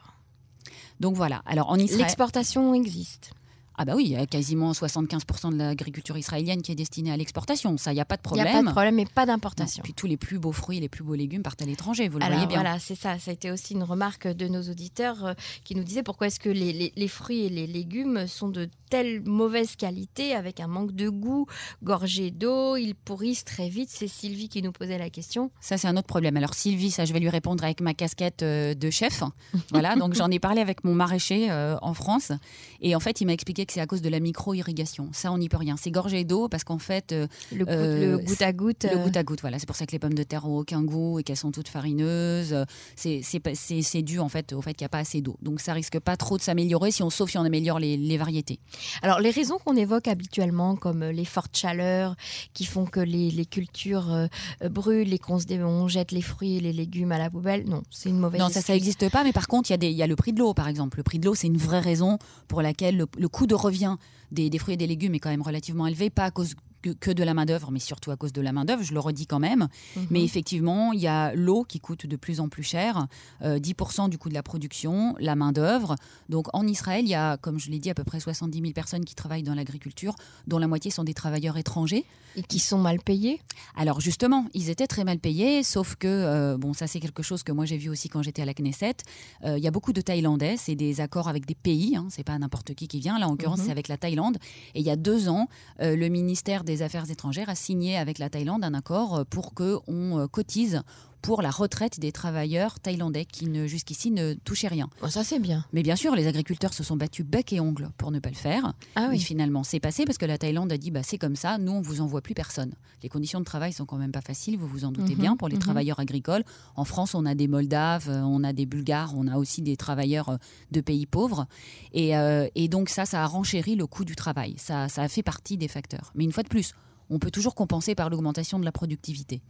Donc 1.00 1.14
voilà. 1.14 1.42
Alors 1.46 1.68
en 1.70 1.76
Israël, 1.76 2.02
L'exportation 2.02 2.74
existe. 2.74 3.32
Ah 3.78 3.84
bah 3.84 3.94
oui, 3.96 4.04
il 4.06 4.10
y 4.10 4.16
a 4.16 4.26
quasiment 4.26 4.72
75% 4.72 5.52
de 5.52 5.56
l'agriculture 5.58 6.18
israélienne 6.18 6.62
qui 6.62 6.72
est 6.72 6.74
destinée 6.74 7.12
à 7.12 7.16
l'exportation. 7.16 7.76
Ça, 7.78 7.92
il 7.92 7.94
n'y 7.94 8.00
a 8.00 8.04
pas 8.04 8.16
de 8.16 8.22
Il 8.26 8.32
n'y 8.34 8.40
problème. 8.42 8.46
a 8.48 8.58
pas 8.60 8.66
de 8.66 8.72
problème 8.72 8.98
et 8.98 9.06
pas 9.06 9.24
d'importation. 9.24 9.82
Puis 9.84 9.94
tous 9.94 10.06
les 10.06 10.16
plus 10.16 10.38
beaux 10.38 10.52
fruits, 10.52 10.80
les 10.80 10.88
plus 10.88 11.04
beaux 11.04 11.14
légumes 11.14 11.42
partent 11.42 11.62
à 11.62 11.66
l'étranger. 11.66 12.08
Vous 12.08 12.18
le 12.18 12.24
Alors 12.24 12.38
voyez 12.38 12.48
bien. 12.48 12.60
voilà, 12.62 12.78
c'est 12.78 12.94
ça. 12.96 13.18
Ça 13.18 13.30
a 13.30 13.34
été 13.34 13.50
aussi 13.50 13.74
une 13.74 13.84
remarque 13.84 14.26
de 14.28 14.48
nos 14.48 14.62
auditeurs 14.62 15.24
euh, 15.24 15.32
qui 15.64 15.74
nous 15.74 15.84
disaient 15.84 16.02
pourquoi 16.02 16.26
est-ce 16.26 16.40
que 16.40 16.50
les, 16.50 16.72
les- 16.72 16.92
les 16.96 17.08
fruits 17.08 17.40
et 17.44 17.48
les 17.48 17.66
légumes 17.66 18.26
sont 18.26 18.48
de 18.48 18.68
telle 18.90 19.22
mauvaise 19.22 19.76
qualité, 19.76 20.32
avec 20.34 20.60
un 20.60 20.66
manque 20.66 20.92
de 20.92 21.10
goût, 21.10 21.46
gorgés 21.82 22.30
d'eau, 22.30 22.76
ils 22.76 22.94
pourrissent 22.94 23.44
très 23.44 23.68
vite. 23.68 23.90
C'est 23.92 24.08
Sylvie 24.08 24.48
qui 24.48 24.62
nous 24.62 24.72
posait 24.72 24.96
la 24.98 25.10
question. 25.10 25.50
Ça, 25.60 25.76
c'est 25.76 25.86
un 25.88 25.96
autre 25.96 26.06
problème. 26.06 26.36
Alors, 26.38 26.54
Sylvie, 26.54 26.90
ça, 26.90 27.04
je 27.04 27.12
vais 27.12 27.20
lui 27.20 27.28
répondre 27.28 27.62
avec 27.64 27.80
ma 27.82 27.94
casquette 27.94 28.42
euh, 28.42 28.74
de 28.74 28.90
chef. 28.90 29.22
Voilà, 29.70 29.94
donc 29.96 30.14
j'en 30.14 30.30
ai 30.30 30.38
parlé 30.38 30.60
avec 30.62 30.84
mon 30.84 30.94
maraîcher 30.94 31.50
euh, 31.50 31.76
en 31.82 31.92
France. 31.94 32.32
Et 32.80 32.94
en 32.96 33.00
fait, 33.00 33.20
il 33.20 33.26
m'a 33.26 33.32
expliqué 33.34 33.66
que 33.68 33.74
c'est 33.74 33.80
à 33.80 33.86
cause 33.86 34.02
de 34.02 34.08
la 34.08 34.18
micro-irrigation. 34.18 35.08
Ça, 35.12 35.30
on 35.30 35.38
n'y 35.38 35.48
peut 35.48 35.56
rien. 35.58 35.76
C'est 35.76 35.92
gorgé 35.92 36.24
d'eau 36.24 36.48
parce 36.48 36.64
qu'en 36.64 36.78
fait, 36.78 37.12
euh, 37.12 37.28
Le, 37.52 37.64
goût- 37.64 37.70
Euh, 37.70 38.10
le 38.12 38.18
goutte 38.18 38.42
à 38.42 38.52
goutte. 38.52 38.84
le 38.84 38.96
euh, 38.98 39.04
goutte 39.04 39.16
à 39.16 39.22
goutte, 39.22 39.40
voilà. 39.42 39.58
C'est 39.60 39.66
pour 39.66 39.76
ça 39.76 39.86
que 39.86 39.92
les 39.92 40.00
pommes 40.00 40.14
de 40.14 40.22
terre 40.24 40.44
ont 40.46 40.58
aucun 40.58 40.82
goût 40.82 41.20
et 41.20 41.22
qu'elles 41.22 41.36
sont 41.36 41.52
toutes 41.52 41.68
farineuses. 41.68 42.56
C'est 42.96 44.02
dû, 44.02 44.18
en 44.18 44.28
fait, 44.28 44.52
au 44.52 44.60
fait 44.62 44.74
qu'il 44.74 44.82
n'y 44.84 44.86
a 44.86 44.90
pas 44.90 44.98
assez 44.98 45.20
d'eau. 45.20 45.36
Donc, 45.42 45.60
ça 45.60 45.72
risque 45.72 45.98
pas 46.00 46.16
trop 46.16 46.36
de 46.36 46.42
s'améliorer, 46.42 46.90
si 46.90 47.02
on, 47.02 47.10
sauf 47.10 47.30
si 47.30 47.38
on 47.38 47.42
améliore 47.44 47.78
les, 47.78 47.96
les 47.96 48.16
variétés. 48.16 48.58
Alors, 49.02 49.20
les 49.20 49.30
raisons 49.30 49.58
qu'on 49.64 49.76
évoque 49.76 50.08
habituellement, 50.08 50.74
comme 50.76 51.04
les 51.04 51.24
fortes 51.24 51.56
chaleurs 51.56 52.16
qui 52.54 52.64
font 52.64 52.86
que 52.86 53.00
les, 53.00 53.30
les 53.30 53.46
cultures 53.46 54.12
euh, 54.12 54.26
brûlent 54.68 55.12
et 55.12 55.18
qu'on 55.18 55.38
on 55.50 55.88
jette 55.88 56.12
les 56.12 56.22
fruits 56.22 56.56
et 56.56 56.60
les 56.60 56.72
légumes 56.72 57.12
à 57.12 57.18
la 57.18 57.30
poubelle, 57.30 57.64
non, 57.68 57.82
c'est 57.90 58.08
une 58.08 58.18
mauvaise 58.18 58.40
Non, 58.40 58.48
ça, 58.48 58.60
ça 58.62 58.72
n'existe 58.72 59.08
pas. 59.10 59.24
Mais 59.24 59.32
par 59.32 59.46
contre, 59.48 59.70
il 59.70 59.84
y, 59.84 59.92
y 59.92 60.02
a 60.02 60.06
le 60.06 60.16
prix 60.16 60.32
de 60.32 60.38
l'eau, 60.38 60.54
par 60.54 60.68
exemple. 60.68 60.96
Le 60.98 61.02
prix 61.02 61.18
de 61.18 61.26
l'eau, 61.26 61.34
c'est 61.34 61.46
une 61.46 61.56
vraie 61.58 61.80
raison 61.80 62.18
pour 62.48 62.62
laquelle 62.62 62.96
le, 62.96 63.06
le 63.18 63.28
coût 63.28 63.46
de 63.46 63.54
revient 63.58 63.96
des, 64.30 64.50
fruits 64.58 64.74
et 64.74 64.76
des 64.78 64.86
légumes 64.86 65.14
est 65.14 65.18
quand 65.18 65.30
même 65.30 65.42
relativement 65.42 65.86
élevé, 65.86 66.10
pas 66.10 66.24
à 66.24 66.30
cause 66.30 66.54
que, 66.82 66.90
que 66.90 67.10
de 67.10 67.22
la 67.24 67.34
main-d'œuvre, 67.34 67.70
mais 67.70 67.78
surtout 67.78 68.10
à 68.10 68.16
cause 68.16 68.32
de 68.32 68.40
la 68.40 68.52
main-d'œuvre, 68.52 68.82
je 68.82 68.92
le 68.94 69.00
redis 69.00 69.26
quand 69.26 69.38
même. 69.38 69.68
Mhm. 69.96 70.06
Mais 70.10 70.22
effectivement, 70.24 70.92
il 70.92 71.00
y 71.00 71.06
a 71.06 71.34
l'eau 71.34 71.64
qui 71.64 71.80
coûte 71.80 72.06
de 72.06 72.16
plus 72.16 72.40
en 72.40 72.48
plus 72.48 72.62
cher, 72.62 73.06
euh, 73.42 73.58
10% 73.58 74.08
du 74.08 74.18
coût 74.18 74.28
de 74.28 74.34
la 74.34 74.42
production, 74.42 75.14
la 75.18 75.34
main-d'œuvre. 75.36 75.96
Donc 76.28 76.46
en 76.54 76.66
Israël, 76.66 77.04
il 77.04 77.10
y 77.10 77.14
a, 77.14 77.36
comme 77.36 77.58
je 77.58 77.70
l'ai 77.70 77.78
dit, 77.78 77.90
à 77.90 77.94
peu 77.94 78.04
près 78.04 78.20
70 78.20 78.60
000 78.60 78.72
personnes 78.72 79.04
qui 79.04 79.14
travaillent 79.14 79.42
dans 79.42 79.54
l'agriculture, 79.54 80.14
dont 80.46 80.58
la 80.58 80.66
moitié 80.68 80.90
sont 80.90 81.04
des 81.04 81.14
travailleurs 81.14 81.56
étrangers. 81.56 82.04
Et 82.36 82.42
qui 82.42 82.58
sont 82.60 82.78
mal 82.78 83.00
payés. 83.00 83.40
Alors 83.74 84.00
justement, 84.00 84.46
ils 84.54 84.68
étaient 84.70 84.86
très 84.86 85.02
mal 85.02 85.18
payés, 85.18 85.62
sauf 85.64 85.96
que, 85.96 86.06
euh, 86.06 86.56
bon, 86.58 86.72
ça 86.74 86.86
c'est 86.86 87.00
quelque 87.00 87.22
chose 87.22 87.42
que 87.42 87.50
moi 87.52 87.64
j'ai 87.64 87.78
vu 87.78 87.88
aussi 87.88 88.08
quand 88.08 88.22
j'étais 88.22 88.42
à 88.42 88.44
la 88.44 88.54
Knesset. 88.54 88.96
Euh, 89.44 89.56
Il 89.58 89.64
y 89.64 89.66
a 89.66 89.70
beaucoup 89.72 89.92
de 89.92 90.00
Thaïlandais, 90.00 90.56
c'est 90.56 90.76
des 90.76 91.00
accords 91.00 91.26
avec 91.28 91.46
des 91.46 91.54
pays, 91.56 91.96
hein, 91.96 92.06
c'est 92.10 92.22
pas 92.24 92.38
n'importe 92.38 92.74
qui 92.74 92.86
qui 92.86 93.00
vient. 93.00 93.18
Là, 93.18 93.26
en 93.26 93.30
l'occurrence, 93.32 93.60
Mhm. 93.60 93.64
c'est 93.66 93.70
avec 93.72 93.88
la 93.88 93.96
Thaïlande. 93.96 94.36
Et 94.74 94.80
il 94.80 94.86
y 94.86 94.90
a 94.90 94.96
deux 94.96 95.28
ans, 95.28 95.48
euh, 95.80 95.96
le 95.96 96.08
ministère 96.08 96.62
des 96.68 96.82
Affaires 96.82 97.10
étrangères 97.10 97.48
a 97.48 97.54
signé 97.54 97.96
avec 97.96 98.18
la 98.18 98.28
Thaïlande 98.28 98.62
un 98.62 98.74
accord 98.74 99.16
euh, 99.16 99.24
pour 99.24 99.54
qu'on 99.54 100.18
euh, 100.18 100.26
cotise 100.26 100.82
pour 101.22 101.42
la 101.42 101.50
retraite 101.50 102.00
des 102.00 102.12
travailleurs 102.12 102.80
thaïlandais 102.80 103.24
qui 103.24 103.46
ne 103.46 103.66
jusqu'ici 103.66 104.10
ne 104.10 104.34
touchaient 104.34 104.68
rien. 104.68 104.88
Bon, 105.02 105.08
ça, 105.08 105.24
c'est 105.24 105.38
bien. 105.38 105.64
Mais 105.72 105.82
bien 105.82 105.96
sûr, 105.96 106.14
les 106.14 106.26
agriculteurs 106.26 106.72
se 106.72 106.82
sont 106.82 106.96
battus 106.96 107.26
bec 107.26 107.52
et 107.52 107.60
ongle 107.60 107.90
pour 107.98 108.10
ne 108.10 108.18
pas 108.18 108.30
le 108.30 108.34
faire. 108.36 108.74
Ah 108.94 109.08
oui. 109.10 109.18
finalement, 109.18 109.64
c'est 109.64 109.80
passé 109.80 110.04
parce 110.04 110.18
que 110.18 110.26
la 110.26 110.38
Thaïlande 110.38 110.72
a 110.72 110.78
dit 110.78 110.90
bah, 110.90 111.02
c'est 111.02 111.18
comme 111.18 111.36
ça, 111.36 111.58
nous, 111.58 111.72
on 111.72 111.80
vous 111.80 112.00
envoie 112.00 112.22
plus 112.22 112.34
personne. 112.34 112.72
Les 113.02 113.08
conditions 113.08 113.40
de 113.40 113.44
travail 113.44 113.72
sont 113.72 113.86
quand 113.86 113.98
même 113.98 114.12
pas 114.12 114.20
faciles, 114.20 114.56
vous 114.56 114.66
vous 114.66 114.84
en 114.84 114.92
doutez 114.92 115.14
Mhm, 115.14 115.20
bien, 115.20 115.36
pour 115.36 115.48
les 115.48 115.56
mhm. 115.56 115.62
travailleurs 115.62 116.00
agricoles. 116.00 116.44
En 116.76 116.84
France, 116.84 117.14
on 117.14 117.26
a 117.26 117.34
des 117.34 117.48
Moldaves, 117.48 118.08
euh, 118.08 118.20
on 118.22 118.44
a 118.44 118.52
des 118.52 118.66
Bulgares, 118.66 119.14
on 119.16 119.26
a 119.26 119.36
aussi 119.36 119.62
des 119.62 119.76
travailleurs 119.76 120.30
euh, 120.30 120.36
de 120.72 120.80
pays 120.80 121.06
pauvres. 121.06 121.46
Et, 121.92 122.16
euh, 122.16 122.48
et 122.54 122.68
donc, 122.68 122.88
ça, 122.88 123.04
ça 123.04 123.22
a 123.22 123.26
renchéri 123.26 123.76
le 123.76 123.86
coût 123.86 124.04
du 124.04 124.16
travail. 124.16 124.54
Ça, 124.58 124.88
ça 124.88 125.02
a 125.02 125.08
fait 125.08 125.22
partie 125.22 125.56
des 125.56 125.68
facteurs. 125.68 126.12
Mais 126.14 126.24
une 126.24 126.32
fois 126.32 126.42
de 126.42 126.48
plus, 126.48 126.74
on 127.10 127.18
peut 127.18 127.30
toujours 127.30 127.54
compenser 127.54 127.94
par 127.94 128.10
l'augmentation 128.10 128.58
de 128.58 128.64
la 128.64 128.72
productivité. 128.72 129.42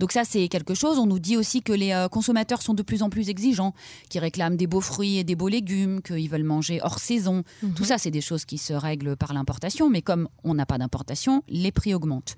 Donc 0.00 0.12
ça, 0.12 0.22
c'est 0.24 0.48
quelque 0.48 0.72
chose. 0.72 0.98
On 0.98 1.06
nous 1.06 1.18
dit 1.18 1.36
aussi 1.36 1.62
que 1.62 1.74
les 1.74 1.92
euh, 1.92 2.08
consommateurs 2.08 2.62
sont 2.62 2.72
de 2.72 2.82
plus 2.82 3.02
en 3.02 3.10
plus 3.10 3.28
exigeants, 3.28 3.74
qui 4.08 4.18
réclament 4.18 4.56
des 4.56 4.66
beaux 4.66 4.80
fruits 4.80 5.18
et 5.18 5.24
des 5.24 5.36
beaux 5.36 5.48
légumes, 5.48 6.00
qu'ils 6.00 6.30
veulent 6.30 6.42
manger 6.42 6.80
hors 6.82 6.98
saison. 6.98 7.44
Mhm. 7.62 7.74
Tout 7.74 7.84
ça, 7.84 7.98
c'est 7.98 8.10
des 8.10 8.22
choses 8.22 8.46
qui 8.46 8.56
se 8.56 8.72
règlent 8.72 9.14
par 9.14 9.34
l'importation, 9.34 9.90
mais 9.90 10.00
comme 10.00 10.28
on 10.42 10.54
n'a 10.54 10.64
pas 10.64 10.78
d'importation, 10.78 11.44
les 11.48 11.70
prix 11.70 11.92
augmentent. 11.92 12.36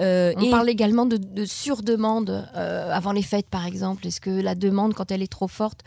Euh, 0.00 0.32
On 0.36 0.40
et- 0.42 0.50
parle 0.50 0.70
également 0.70 1.04
de, 1.06 1.16
de 1.18 1.44
surdemande 1.44 2.48
euh, 2.56 2.90
avant 2.90 3.12
les 3.12 3.22
fêtes, 3.22 3.48
par 3.48 3.66
exemple. 3.66 4.06
Est-ce 4.06 4.20
que 4.20 4.30
la 4.30 4.54
demande, 4.54 4.94
quand 4.94 5.10
elle 5.10 5.22
est 5.22 5.30
trop 5.30 5.48
forte, 5.48 5.80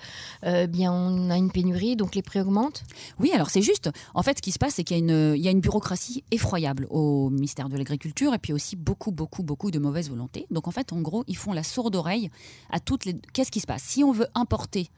euh, 0.46 0.68
bien 0.68 0.91
on 0.94 1.30
a 1.32 1.38
une 1.38 1.52
pénurie, 1.52 1.96
donc 1.96 2.13
les 2.15 2.22
prix 2.22 2.39
augmentent? 2.39 2.84
Oui, 3.20 3.32
alors 3.34 3.50
c'est 3.50 3.62
juste. 3.63 3.89
En 4.13 4.22
fait, 4.22 4.38
ce 4.38 4.41
qui 4.41 4.52
se 4.52 4.60
passe, 4.60 4.76
c'est 4.76 4.84
qu'il 4.84 4.98
y, 4.98 5.39
y 5.41 5.48
a 5.48 5.52
une 5.52 5.60
bureaucratie 5.62 6.24
effroyable 6.32 6.88
au 6.89 7.30
ministère 7.30 7.68
de 7.68 7.78
l'Agriculture 7.78 8.34
et 8.34 8.38
puis 8.38 8.54
aussi 8.54 8.76
beaucoup, 8.76 9.12
beaucoup, 9.12 9.41
beaucoup 9.44 9.72
de 9.72 9.80
mauvaise 9.80 10.10
volonté. 10.10 10.46
Donc 10.52 10.68
en 10.68 10.72
fait, 10.72 10.94
en 10.94 11.02
gros, 11.02 11.24
ils 11.28 11.38
font 11.38 11.54
la 11.54 11.63
sourde 11.63 11.96
oreille 11.96 12.30
à 12.70 12.80
toutes 12.80 13.06
les. 13.06 13.15
Qu'est-ce 13.34 13.52
qui 13.52 13.60
se 13.60 13.68
passe? 13.68 13.82
Si 13.84 14.04
on 14.04 14.12
veut 14.12 14.28
importer 14.36 14.89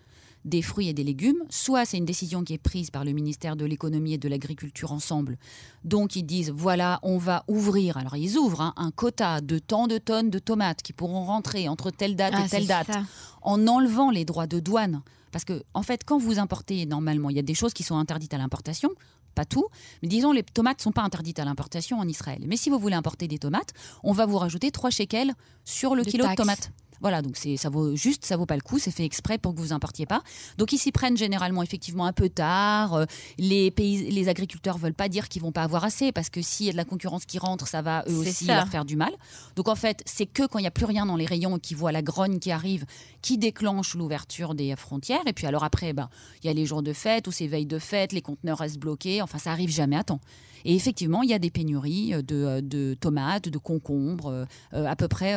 des 0.47 0.61
fruits 0.61 0.87
et 0.87 0.93
des 0.93 1.03
légumes, 1.03 1.43
soit 1.49 1.85
c'est 1.85 1.97
une 1.97 2.05
décision 2.05 2.43
qui 2.43 2.53
est 2.53 2.57
prise 2.57 2.89
par 2.89 3.03
le 3.03 3.11
ministère 3.11 3.55
de 3.55 3.65
l'économie 3.65 4.13
et 4.13 4.17
de 4.17 4.29
l'agriculture 4.29 4.91
ensemble. 4.91 5.37
Donc 5.83 6.15
ils 6.15 6.23
disent 6.23 6.51
voilà, 6.51 6.99
on 7.03 7.17
va 7.17 7.43
ouvrir. 7.47 7.97
Alors 7.97 8.15
ils 8.15 8.37
ouvrent 8.37 8.61
hein, 8.61 8.73
un 8.77 8.91
quota 8.91 9.41
de 9.41 9.59
tant 9.59 9.87
de 9.87 9.97
tonnes 9.97 10.29
de 10.29 10.39
tomates 10.39 10.81
qui 10.81 10.93
pourront 10.93 11.25
rentrer 11.25 11.67
entre 11.67 11.91
telle 11.91 12.15
date 12.15 12.33
Ah, 12.35 12.45
et 12.45 12.49
telle 12.49 12.61
c'est 12.63 12.67
date 12.67 12.91
ça. 12.91 13.03
en 13.41 13.67
enlevant 13.67 14.09
les 14.09 14.25
droits 14.25 14.47
de 14.47 14.59
douane. 14.59 15.01
Parce 15.31 15.43
que, 15.43 15.61
en 15.73 15.83
fait, 15.83 16.03
quand 16.05 16.17
vous 16.17 16.39
importez, 16.39 16.85
normalement, 16.85 17.29
il 17.29 17.35
y 17.35 17.39
a 17.39 17.43
des 17.43 17.53
choses 17.53 17.73
qui 17.73 17.83
sont 17.83 17.97
interdites 17.97 18.33
à 18.33 18.37
l'importation, 18.37 18.89
pas 19.35 19.45
tout, 19.45 19.67
mais 20.01 20.07
disons, 20.07 20.31
les 20.31 20.41
tomates 20.41 20.79
ne 20.79 20.83
sont 20.83 20.91
pas 20.91 21.03
interdites 21.03 21.37
à 21.37 21.45
l'importation 21.45 21.99
en 21.99 22.07
Israël. 22.07 22.43
Mais 22.47 22.57
si 22.57 22.69
vous 22.69 22.79
voulez 22.79 22.95
importer 22.95 23.27
des 23.27 23.37
tomates, 23.37 23.73
on 24.03 24.13
va 24.13 24.25
vous 24.25 24.37
rajouter 24.37 24.71
3 24.71 24.89
shekels 24.89 25.33
sur 25.63 25.95
le 25.95 26.03
De 26.03 26.09
kilo 26.09 26.25
de 26.25 26.33
tomates. 26.33 26.71
Voilà, 27.01 27.21
donc 27.21 27.37
c'est 27.37 27.57
ça 27.57 27.69
vaut 27.69 27.95
juste, 27.95 28.25
ça 28.25 28.37
vaut 28.37 28.45
pas 28.45 28.55
le 28.55 28.61
coup, 28.61 28.79
c'est 28.79 28.91
fait 28.91 29.05
exprès 29.05 29.37
pour 29.37 29.53
que 29.53 29.59
vous 29.59 29.73
importiez 29.73 30.05
pas. 30.05 30.21
Donc 30.57 30.71
ils 30.73 30.77
s'y 30.77 30.91
prennent 30.91 31.17
généralement 31.17 31.63
effectivement 31.63 32.05
un 32.05 32.13
peu 32.13 32.29
tard. 32.29 32.93
Euh, 32.93 33.05
Les 33.37 33.71
pays, 33.71 34.09
les 34.09 34.29
agriculteurs 34.29 34.77
veulent 34.77 34.93
pas 34.93 35.09
dire 35.09 35.29
qu'ils 35.29 35.41
vont 35.41 35.51
pas 35.51 35.63
avoir 35.63 35.83
assez 35.83 36.11
parce 36.11 36.29
que 36.29 36.41
s'il 36.41 36.65
y 36.65 36.69
a 36.69 36.71
de 36.71 36.77
la 36.77 36.85
concurrence 36.85 37.25
qui 37.25 37.39
rentre, 37.39 37.67
ça 37.67 37.81
va 37.81 38.03
eux 38.09 38.15
aussi 38.17 38.45
ça. 38.45 38.55
leur 38.55 38.67
faire 38.67 38.85
du 38.85 38.95
mal. 38.95 39.11
Donc 39.55 39.67
en 39.67 39.75
fait, 39.75 40.01
c'est 40.05 40.25
que 40.25 40.45
quand 40.47 40.59
il 40.59 40.63
y 40.63 40.67
a 40.67 40.71
plus 40.71 40.85
rien 40.85 41.05
dans 41.05 41.15
les 41.15 41.25
rayons 41.25 41.57
et 41.57 41.59
qu'ils 41.59 41.77
voient 41.77 41.91
la 41.91 42.01
grogne 42.01 42.39
qui 42.39 42.51
arrive, 42.51 42.85
qui 43.21 43.37
déclenche 43.37 43.95
l'ouverture 43.95 44.55
des 44.55 44.75
frontières. 44.75 45.21
Et 45.27 45.33
puis 45.33 45.45
alors 45.47 45.63
après, 45.63 45.93
ben 45.93 46.09
il 46.43 46.47
y 46.47 46.49
a 46.49 46.53
les 46.53 46.65
jours 46.65 46.83
de 46.83 46.93
fête 46.93 47.27
ou 47.27 47.31
ces 47.31 47.47
veilles 47.47 47.65
de 47.65 47.79
fête, 47.79 48.11
les 48.13 48.21
conteneurs 48.21 48.59
restent 48.59 48.79
bloqués. 48.79 49.21
Enfin, 49.21 49.37
ça 49.37 49.51
arrive 49.51 49.69
jamais 49.69 49.95
à 49.97 50.03
temps. 50.03 50.19
Et 50.65 50.75
effectivement, 50.75 51.23
il 51.23 51.29
y 51.29 51.33
a 51.33 51.39
des 51.39 51.49
pénuries 51.51 52.13
euh, 52.13 52.21
de, 52.21 52.35
euh, 52.35 52.61
de 52.61 52.95
tomates, 52.99 53.49
de 53.49 53.57
concombres, 53.57 54.45
euh, 54.73 54.85
à 54.85 54.95
peu 54.95 55.07
près 55.07 55.35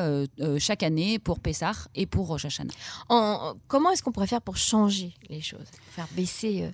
chaque 0.58 0.82
année 0.82 1.18
pour 1.18 1.40
Pessah 1.40 1.72
et 1.94 2.06
pour 2.06 2.26
Rosh 2.28 2.44
Hashanah. 2.44 2.72
En- 3.08 3.54
comment 3.68 3.90
est-ce 3.90 4.02
qu'on 4.02 4.12
pourrait 4.12 4.26
faire 4.26 4.42
pour 4.42 4.56
changer 4.56 5.14
les 5.28 5.40
choses? 5.40 5.66
Faire 5.90 6.08
baisser 6.16 6.70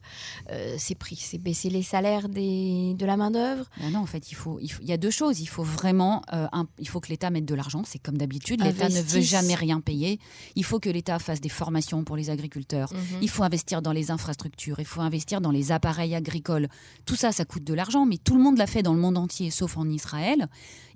ces 0.78 0.94
prix 0.94 1.16
C'est 1.16 1.38
baisser 1.38 1.70
les 1.70 1.82
salaires 1.82 2.28
des, 2.28 2.94
de 2.94 3.06
la 3.06 3.16
main-d'œuvre? 3.16 3.64
Ben 3.80 3.90
non, 3.90 4.00
en 4.00 4.06
fait, 4.06 4.30
il 4.30 4.34
faut, 4.34 4.58
il 4.60 4.68
faut- 4.70 4.82
il 4.82 4.88
y 4.88 4.92
a 4.92 4.96
deux 4.96 5.10
choses. 5.10 5.40
Il 5.40 5.46
faut 5.46 5.62
vraiment, 5.64 6.22
un- 6.30 6.66
il 6.78 6.88
faut 6.88 7.00
que 7.00 7.08
l'État 7.08 7.30
mette 7.30 7.44
de 7.44 7.54
l'argent. 7.54 7.82
C'est 7.86 7.98
comme 7.98 8.18
d'habitude. 8.18 8.62
L'État 8.62 8.88
ne 8.88 9.00
veut 9.02 9.20
jamais 9.20 9.54
rien 9.54 9.80
payer. 9.80 10.18
Il 10.54 10.64
faut 10.64 10.78
que 10.80 10.88
l'État 10.90 11.18
fasse 11.18 11.40
des 11.40 11.48
formations 11.48 12.04
pour 12.04 12.16
les 12.16 12.30
agriculteurs. 12.30 12.90
Il 13.22 13.28
faut 13.28 13.42
investir 13.42 13.82
dans 13.82 13.92
les 13.92 14.10
infrastructures. 14.10 14.78
Il 14.80 14.84
faut 14.86 15.00
investir 15.00 15.40
dans 15.40 15.50
les 15.50 15.72
appareils 15.72 16.14
agricoles. 16.14 16.68
Tout 17.04 17.16
ça, 17.16 17.32
ça 17.32 17.44
coûte 17.44 17.64
de 17.64 17.74
l'argent, 17.74 18.06
mais 18.06 18.18
tout 18.18 18.35
tout 18.36 18.40
le 18.40 18.44
monde 18.44 18.58
l'a 18.58 18.66
fait 18.66 18.82
dans 18.82 18.92
le 18.92 19.00
monde 19.00 19.16
entier, 19.16 19.50
sauf 19.50 19.78
en 19.78 19.88
Israël. 19.88 20.48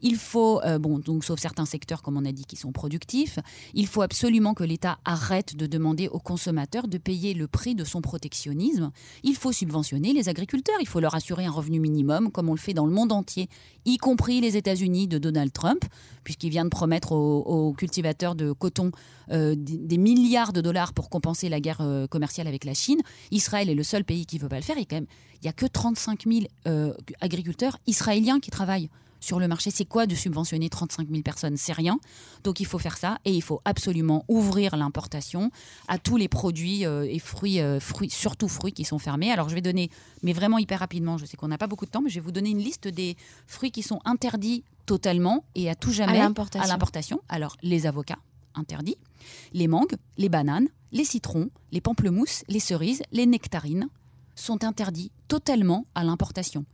Il 0.02 0.16
faut, 0.16 0.60
euh, 0.62 0.78
bon, 0.78 0.98
donc 0.98 1.24
sauf 1.24 1.40
certains 1.40 1.64
secteurs, 1.64 2.02
comme 2.02 2.18
on 2.18 2.26
a 2.26 2.32
dit, 2.32 2.44
qui 2.44 2.56
sont 2.56 2.70
productifs, 2.70 3.38
il 3.72 3.86
faut 3.86 4.02
absolument 4.02 4.52
que 4.52 4.62
l'État 4.62 4.98
arrête 5.06 5.56
de 5.56 5.66
demander 5.66 6.08
aux 6.08 6.18
consommateurs 6.18 6.86
de 6.86 6.98
payer 6.98 7.32
le 7.32 7.48
prix 7.48 7.74
de 7.74 7.84
son 7.84 8.02
protectionnisme. 8.02 8.90
Il 9.22 9.36
faut 9.36 9.52
subventionner 9.52 10.12
les 10.12 10.28
agriculteurs, 10.28 10.76
il 10.80 10.86
faut 10.86 11.00
leur 11.00 11.14
assurer 11.14 11.46
un 11.46 11.50
revenu 11.50 11.80
minimum, 11.80 12.30
comme 12.30 12.50
on 12.50 12.54
le 12.54 12.58
fait 12.58 12.74
dans 12.74 12.84
le 12.84 12.92
monde 12.92 13.10
entier, 13.10 13.48
y 13.86 13.96
compris 13.96 14.42
les 14.42 14.58
États-Unis 14.58 15.08
de 15.08 15.16
Donald 15.16 15.50
Trump, 15.50 15.82
puisqu'il 16.24 16.50
vient 16.50 16.64
de 16.64 16.70
promettre 16.70 17.12
aux, 17.12 17.72
cultivateurs 17.72 18.34
de 18.34 18.52
coton 18.52 18.90
euh, 19.30 19.54
des, 19.56 19.96
milliards 19.96 20.52
de 20.52 20.60
dollars 20.60 20.92
pour 20.92 21.08
compenser 21.08 21.48
la 21.48 21.60
guerre 21.60 21.80
euh, 21.80 22.06
commerciale 22.06 22.48
avec 22.48 22.64
la 22.64 22.74
Chine. 22.74 23.00
Israël 23.30 23.70
est 23.70 23.74
le 23.74 23.82
seul 23.82 24.04
pays 24.04 24.26
qui 24.26 24.36
ne 24.36 24.42
veut 24.42 24.48
pas 24.48 24.56
le 24.56 24.62
faire. 24.62 24.76
Et 24.76 24.84
quand 24.84 24.96
même, 24.96 25.06
il 25.40 25.46
n'y 25.46 25.48
a 25.48 25.52
que 25.52 25.66
35 25.66 26.26
000 26.26 26.94
agriculteurs 27.20 27.78
israéliens 27.86 28.40
qui 28.40 28.50
travaillent 28.50 28.90
sur 29.20 29.38
le 29.38 29.46
marché. 29.46 29.70
C'est 29.70 29.84
quoi 29.84 30.06
de 30.06 30.14
subventionner 30.14 30.68
35 30.68 31.08
000 31.08 31.22
personnes? 31.22 31.56
C'est 31.56 31.72
rien. 31.72 32.00
Donc 32.42 32.58
il 32.60 32.66
faut 32.66 32.78
faire 32.78 32.96
ça 32.96 33.18
et 33.24 33.32
il 33.32 33.42
faut 33.42 33.60
absolument 33.64 34.24
ouvrir 34.28 34.76
l'importation 34.76 35.50
à 35.88 35.98
tous 35.98 36.16
les 36.16 36.28
produits 36.28 36.86
euh, 36.86 37.06
et 37.08 37.18
fruits, 37.18 37.60
euh, 37.60 37.78
fruits, 37.78 38.10
surtout 38.10 38.48
fruits 38.48 38.72
qui 38.72 38.84
sont 38.84 38.98
fermés. 38.98 39.30
Alors 39.30 39.48
je 39.48 39.54
vais 39.54 39.60
donner, 39.60 39.90
mais 40.22 40.32
vraiment 40.32 40.58
hyper 40.58 40.80
rapidement, 40.80 41.18
je 41.18 41.26
sais 41.26 41.36
qu'on 41.36 41.48
n'a 41.48 41.58
pas 41.58 41.66
beaucoup 41.66 41.86
de 41.86 41.90
temps, 41.90 42.02
mais 42.02 42.10
je 42.10 42.16
vais 42.16 42.24
vous 42.24 42.32
donner 42.32 42.50
une 42.50 42.58
liste 42.58 42.88
des 42.88 43.16
fruits 43.46 43.70
qui 43.70 43.82
sont 43.82 44.00
interdits 44.04 44.64
totalement 44.86 45.44
et 45.54 45.70
à 45.70 45.74
tout 45.74 45.92
jamais 45.92 46.18
à 46.18 46.66
l'importation. 46.66 47.20
Alors 47.28 47.56
les 47.62 47.86
avocats, 47.86 48.18
interdits, 48.54 48.96
les 49.52 49.68
mangues, 49.68 49.96
les 50.16 50.28
bananes, 50.28 50.68
les 50.92 51.04
citrons, 51.04 51.50
les 51.70 51.80
pamplemousses, 51.80 52.42
les 52.48 52.58
cerises, 52.58 53.02
les 53.12 53.26
nectarines 53.26 53.88
sont 54.40 54.64
interdits 54.64 55.10
totalement 55.28 55.86
à 55.94 56.04
l'importation. 56.04 56.64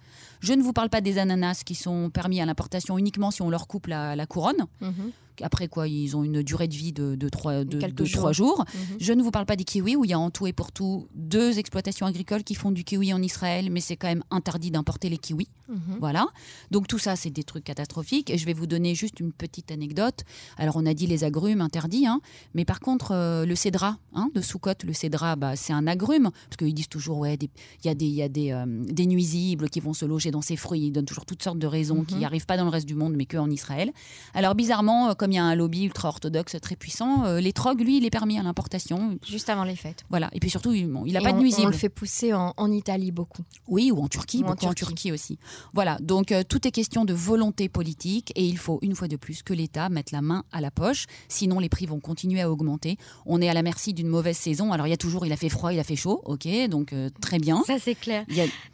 Je 0.41 0.53
ne 0.53 0.63
vous 0.63 0.73
parle 0.73 0.89
pas 0.89 1.01
des 1.01 1.19
ananas 1.19 1.63
qui 1.65 1.75
sont 1.75 2.11
permis 2.11 2.41
à 2.41 2.47
l'importation 2.47 2.99
uniquement 2.99 3.31
si 3.31 3.43
on 3.43 3.51
leur 3.51 3.67
coupe 3.67 3.87
la, 3.87 4.27
couronne. 4.27 4.67
Mhm. 4.81 5.13
Après 5.43 5.69
quoi, 5.69 5.89
ils 5.89 6.17
ont 6.17 6.25
une 6.25 6.43
durée 6.43 6.69
de 6.69 6.75
vie 6.75 6.93
de, 6.93 7.15
de, 7.15 7.29
3, 7.29 7.65
de, 7.65 8.05
jours. 8.05 8.65
Mhm. 8.67 8.97
Je 9.01 9.13
ne 9.13 9.23
vous 9.23 9.31
parle 9.31 9.47
pas 9.47 9.57
des 9.57 9.65
kiwis, 9.65 9.97
où 9.97 10.05
il 10.05 10.11
y 10.11 10.15
a 10.15 10.19
en 10.19 10.31
tout 10.31 10.47
et 10.47 10.53
pour 10.53 10.73
tout 10.73 11.09
deux 11.15 11.59
exploitations 11.59 12.07
agricoles 12.07 12.45
qui 12.45 12.55
font 12.55 12.71
du 12.71 12.85
kiwi 12.85 13.13
en 13.13 13.23
Israël, 13.23 13.69
mais 13.71 13.81
c'est 13.81 13.97
quand 13.97 14.09
même 14.09 14.25
interdit 14.31 14.71
d'importer 14.71 15.09
les 15.09 15.19
kiwis. 15.19 15.49
Mhm. 15.69 15.99
Voilà. 16.01 16.27
Donc 16.71 16.87
tout 16.87 16.99
ça, 16.99 17.17
c'est 17.17 17.31
des 17.31 17.45
trucs 17.45 17.65
catastrophiques. 17.65 18.31
Et 18.31 18.39
je 18.39 18.47
vais 18.47 18.53
vous 18.53 18.67
donner 18.67 18.95
juste 18.95 19.21
une 19.21 19.33
petite 19.33 19.71
anecdote. 19.71 20.25
Alors 20.57 20.77
on 20.77 20.87
a 20.87 20.95
dit 20.95 21.07
les 21.07 21.25
agrumes 21.25 21.61
interdits, 21.61 22.07
hein, 22.07 22.21
mais 22.55 22.65
par 22.65 22.81
contre, 22.81 23.13
euh, 23.13 23.45
le 23.45 23.55
cédra 23.55 23.99
hein, 24.15 24.31
de 24.35 24.41
Soukot, 24.41 24.73
le 24.85 24.93
cédra, 24.93 25.37
bah, 25.37 25.57
c'est 25.57 25.73
un 25.73 25.87
agrume, 25.87 26.31
parce 26.31 26.57
qu'ils 26.59 26.75
disent 26.75 26.89
toujours, 26.89 27.19
ouais, 27.19 27.35
il 27.35 27.87
y 27.87 27.89
a, 27.89 27.95
des, 27.95 28.07
y 28.07 28.23
a 28.23 28.29
des, 28.29 28.53
euh, 28.53 28.65
des, 28.67 29.07
nuisibles 29.07 29.69
qui 29.69 29.81
vont 29.81 29.95
se 29.95 30.05
loger 30.05 30.31
dans 30.31 30.43
ces 30.43 30.57
fruits. 30.57 30.87
Ils 30.87 30.93
donnent 30.93 31.05
toujours 31.05 31.27
toutes 31.27 31.43
sortes 31.43 31.59
de 31.59 31.67
raisons 31.67 32.05
qui 32.05 32.17
n'arrivent 32.17 32.47
pas 32.47 32.57
dans 32.57 32.65
le 32.65 32.71
reste 32.71 32.87
du 32.87 32.95
monde, 32.95 33.15
mais 33.17 33.27
qu'en 33.27 33.51
Israël. 33.51 33.93
Alors 34.35 34.55
bizarrement, 34.55 35.15
comme 35.15 35.26
il 35.33 35.37
y 35.37 35.39
a 35.39 35.45
un 35.45 35.55
lobby 35.55 35.85
ultra-orthodoxe 35.85 36.57
très 36.61 36.77
puissant, 36.77 37.25
euh, 37.25 37.41
les 37.41 37.53
trogs, 37.53 37.81
lui, 37.81 37.99
il 37.99 38.05
est 38.05 38.11
permis 38.11 38.39
à 38.39 38.43
l'importation. 38.43 39.19
Juste 39.27 39.49
avant 39.49 39.65
les 39.65 39.77
fêtes. 39.77 40.05
Voilà. 40.11 40.31
Et 40.33 40.41
puis 40.41 40.51
surtout, 40.51 40.73
il 40.73 40.89
n'a 40.89 41.21
pas 41.21 41.33
de 41.33 41.39
nuisibles. 41.39 41.67
On 41.67 41.71
le 41.71 41.77
fait 41.77 41.89
pousser 41.89 42.33
en, 42.33 42.71
Italie 42.71 43.13
beaucoup. 43.13 43.43
Oui, 43.69 43.91
ou 43.93 44.03
en 44.03 44.09
Turquie, 44.09 44.43
beaucoup 44.43 44.67
en 44.67 44.75
Turquie. 44.75 45.13
aussi. 45.13 45.39
Voilà. 45.73 45.99
Donc 46.01 46.33
euh, 46.33 46.43
tout 46.43 46.67
est 46.67 46.71
question 46.71 47.05
de 47.05 47.15
volonté 47.15 47.69
politique 47.69 48.33
et 48.35 48.45
il 48.45 48.59
faut 48.59 48.79
une 48.83 48.95
fois 48.95 49.09
de 49.09 49.17
plus 49.17 49.43
que 49.43 49.55
l'État 49.55 49.89
mette 49.89 50.11
la 50.11 50.21
main 50.21 50.45
à 50.53 50.61
la 50.61 50.71
poche. 50.71 51.07
Sinon, 51.29 51.61
les 51.61 51.69
prix 51.69 51.87
vont 51.87 52.01
continuer 52.01 52.41
à 52.41 52.51
augmenter. 52.51 52.99
On 53.25 53.41
est 53.41 53.49
à 53.49 53.55
la 53.55 53.63
merci 53.63 53.95
d'une 53.95 54.09
mauvaise 54.09 54.37
saison. 54.37 54.73
Alors 54.73 54.87
il 54.87 54.91
y 54.91 54.95
a 54.95 54.97
toujours, 54.97 55.25
il 55.27 55.33
a 55.33 55.37
fait 55.37 55.49
froid, 55.49 55.73
il 55.73 55.79
a 55.79 55.85
fait 55.85 55.97
chaud, 55.97 56.21
ok, 56.25 56.49
donc 56.69 56.93
euh, 56.93 57.09
très 57.21 57.39
bien. 57.39 57.63
Ça 57.67 57.79
c'est 57.79 57.95
clair. 57.95 58.25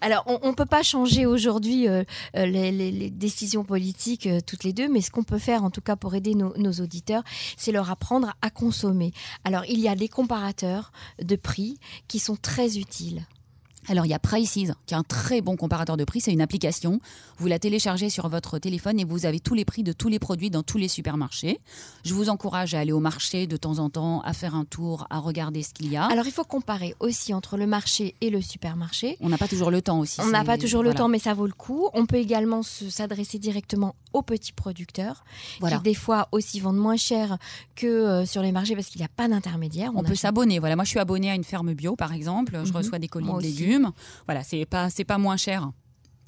Alors 0.00 0.24
on, 0.26 0.48
ne 0.48 0.54
peut 0.54 0.66
pas 0.66 0.82
changer 0.82 1.26
aujourd'hui 1.26 1.86
les, 2.34 3.10
décisions 3.10 3.64
politiques 3.64 4.28
toutes 4.46 4.64
les 4.64 4.72
deux, 4.72 4.88
mais 4.88 5.00
ce 5.00 5.10
qu'on 5.10 5.22
peut 5.22 5.38
faire 5.38 5.64
en 5.64 5.70
tout 5.70 5.80
cas 5.80 5.96
pour 5.96 6.14
aider 6.14 6.34
nos, 6.34 6.41
nos 6.56 6.72
auditeurs, 6.72 7.22
c'est 7.56 7.72
leur 7.72 7.90
apprendre 7.90 8.32
à 8.42 8.50
consommer. 8.50 9.12
Alors, 9.44 9.64
il 9.66 9.80
y 9.80 9.88
a 9.88 9.94
des 9.94 10.08
comparateurs 10.08 10.92
de 11.22 11.36
prix 11.36 11.78
qui 12.08 12.18
sont 12.18 12.36
très 12.36 12.78
utiles. 12.78 13.26
Alors 13.88 14.06
il 14.06 14.10
y 14.10 14.14
a 14.14 14.18
Prices, 14.18 14.52
qui 14.86 14.94
est 14.94 14.96
un 14.96 15.02
très 15.02 15.40
bon 15.40 15.56
comparateur 15.56 15.96
de 15.96 16.04
prix. 16.04 16.20
C'est 16.20 16.32
une 16.32 16.40
application. 16.40 17.00
Vous 17.38 17.48
la 17.48 17.58
téléchargez 17.58 18.10
sur 18.10 18.28
votre 18.28 18.58
téléphone 18.58 19.00
et 19.00 19.04
vous 19.04 19.26
avez 19.26 19.40
tous 19.40 19.54
les 19.54 19.64
prix 19.64 19.82
de 19.82 19.92
tous 19.92 20.08
les 20.08 20.20
produits 20.20 20.50
dans 20.50 20.62
tous 20.62 20.78
les 20.78 20.86
supermarchés. 20.86 21.58
Je 22.04 22.14
vous 22.14 22.28
encourage 22.28 22.74
à 22.74 22.78
aller 22.78 22.92
au 22.92 23.00
marché 23.00 23.46
de 23.48 23.56
temps 23.56 23.80
en 23.80 23.90
temps, 23.90 24.20
à 24.20 24.34
faire 24.34 24.54
un 24.54 24.64
tour, 24.64 25.06
à 25.10 25.18
regarder 25.18 25.62
ce 25.64 25.74
qu'il 25.74 25.90
y 25.90 25.96
a. 25.96 26.04
Alors 26.04 26.26
il 26.26 26.32
faut 26.32 26.44
comparer 26.44 26.94
aussi 27.00 27.34
entre 27.34 27.56
le 27.56 27.66
marché 27.66 28.14
et 28.20 28.30
le 28.30 28.40
supermarché. 28.40 29.16
On 29.20 29.28
n'a 29.28 29.38
pas 29.38 29.48
toujours 29.48 29.72
le 29.72 29.82
temps 29.82 29.98
aussi. 29.98 30.20
On 30.20 30.28
n'a 30.28 30.44
pas 30.44 30.58
toujours 30.58 30.84
le 30.84 30.94
temps, 30.94 31.08
mais 31.08 31.18
ça 31.18 31.34
vaut 31.34 31.46
le 31.46 31.52
coup. 31.52 31.88
On 31.92 32.06
peut 32.06 32.16
également 32.16 32.62
s'adresser 32.62 33.40
directement 33.40 33.96
aux 34.12 34.22
petits 34.22 34.52
producteurs, 34.52 35.24
qui 35.60 35.78
des 35.82 35.94
fois 35.94 36.28
aussi 36.32 36.60
vendent 36.60 36.76
moins 36.76 36.96
cher 36.96 37.38
que 37.74 37.86
euh, 37.86 38.26
sur 38.26 38.42
les 38.42 38.52
marchés 38.52 38.74
parce 38.74 38.88
qu'il 38.88 39.00
n'y 39.00 39.04
a 39.04 39.10
pas 39.14 39.28
d'intermédiaire. 39.28 39.92
On, 39.94 40.02
peut 40.02 40.14
s'abonner. 40.14 40.58
Voilà, 40.58 40.76
moi 40.76 40.84
je 40.84 40.90
suis 40.90 40.98
abonnée 40.98 41.30
à 41.30 41.34
une 41.34 41.44
ferme 41.44 41.74
bio 41.74 41.96
par 41.96 42.12
exemple. 42.12 42.58
Je 42.64 42.70
mhm. 42.70 42.76
reçois 42.76 42.98
des 42.98 43.08
colis 43.08 43.32
de 43.32 43.40
légumes. 43.40 43.90
Voilà, 44.26 44.42
c'est 44.42 44.66
pas, 44.66 44.90
c'est 44.90 45.04
pas 45.04 45.18
moins 45.18 45.36
cher 45.36 45.70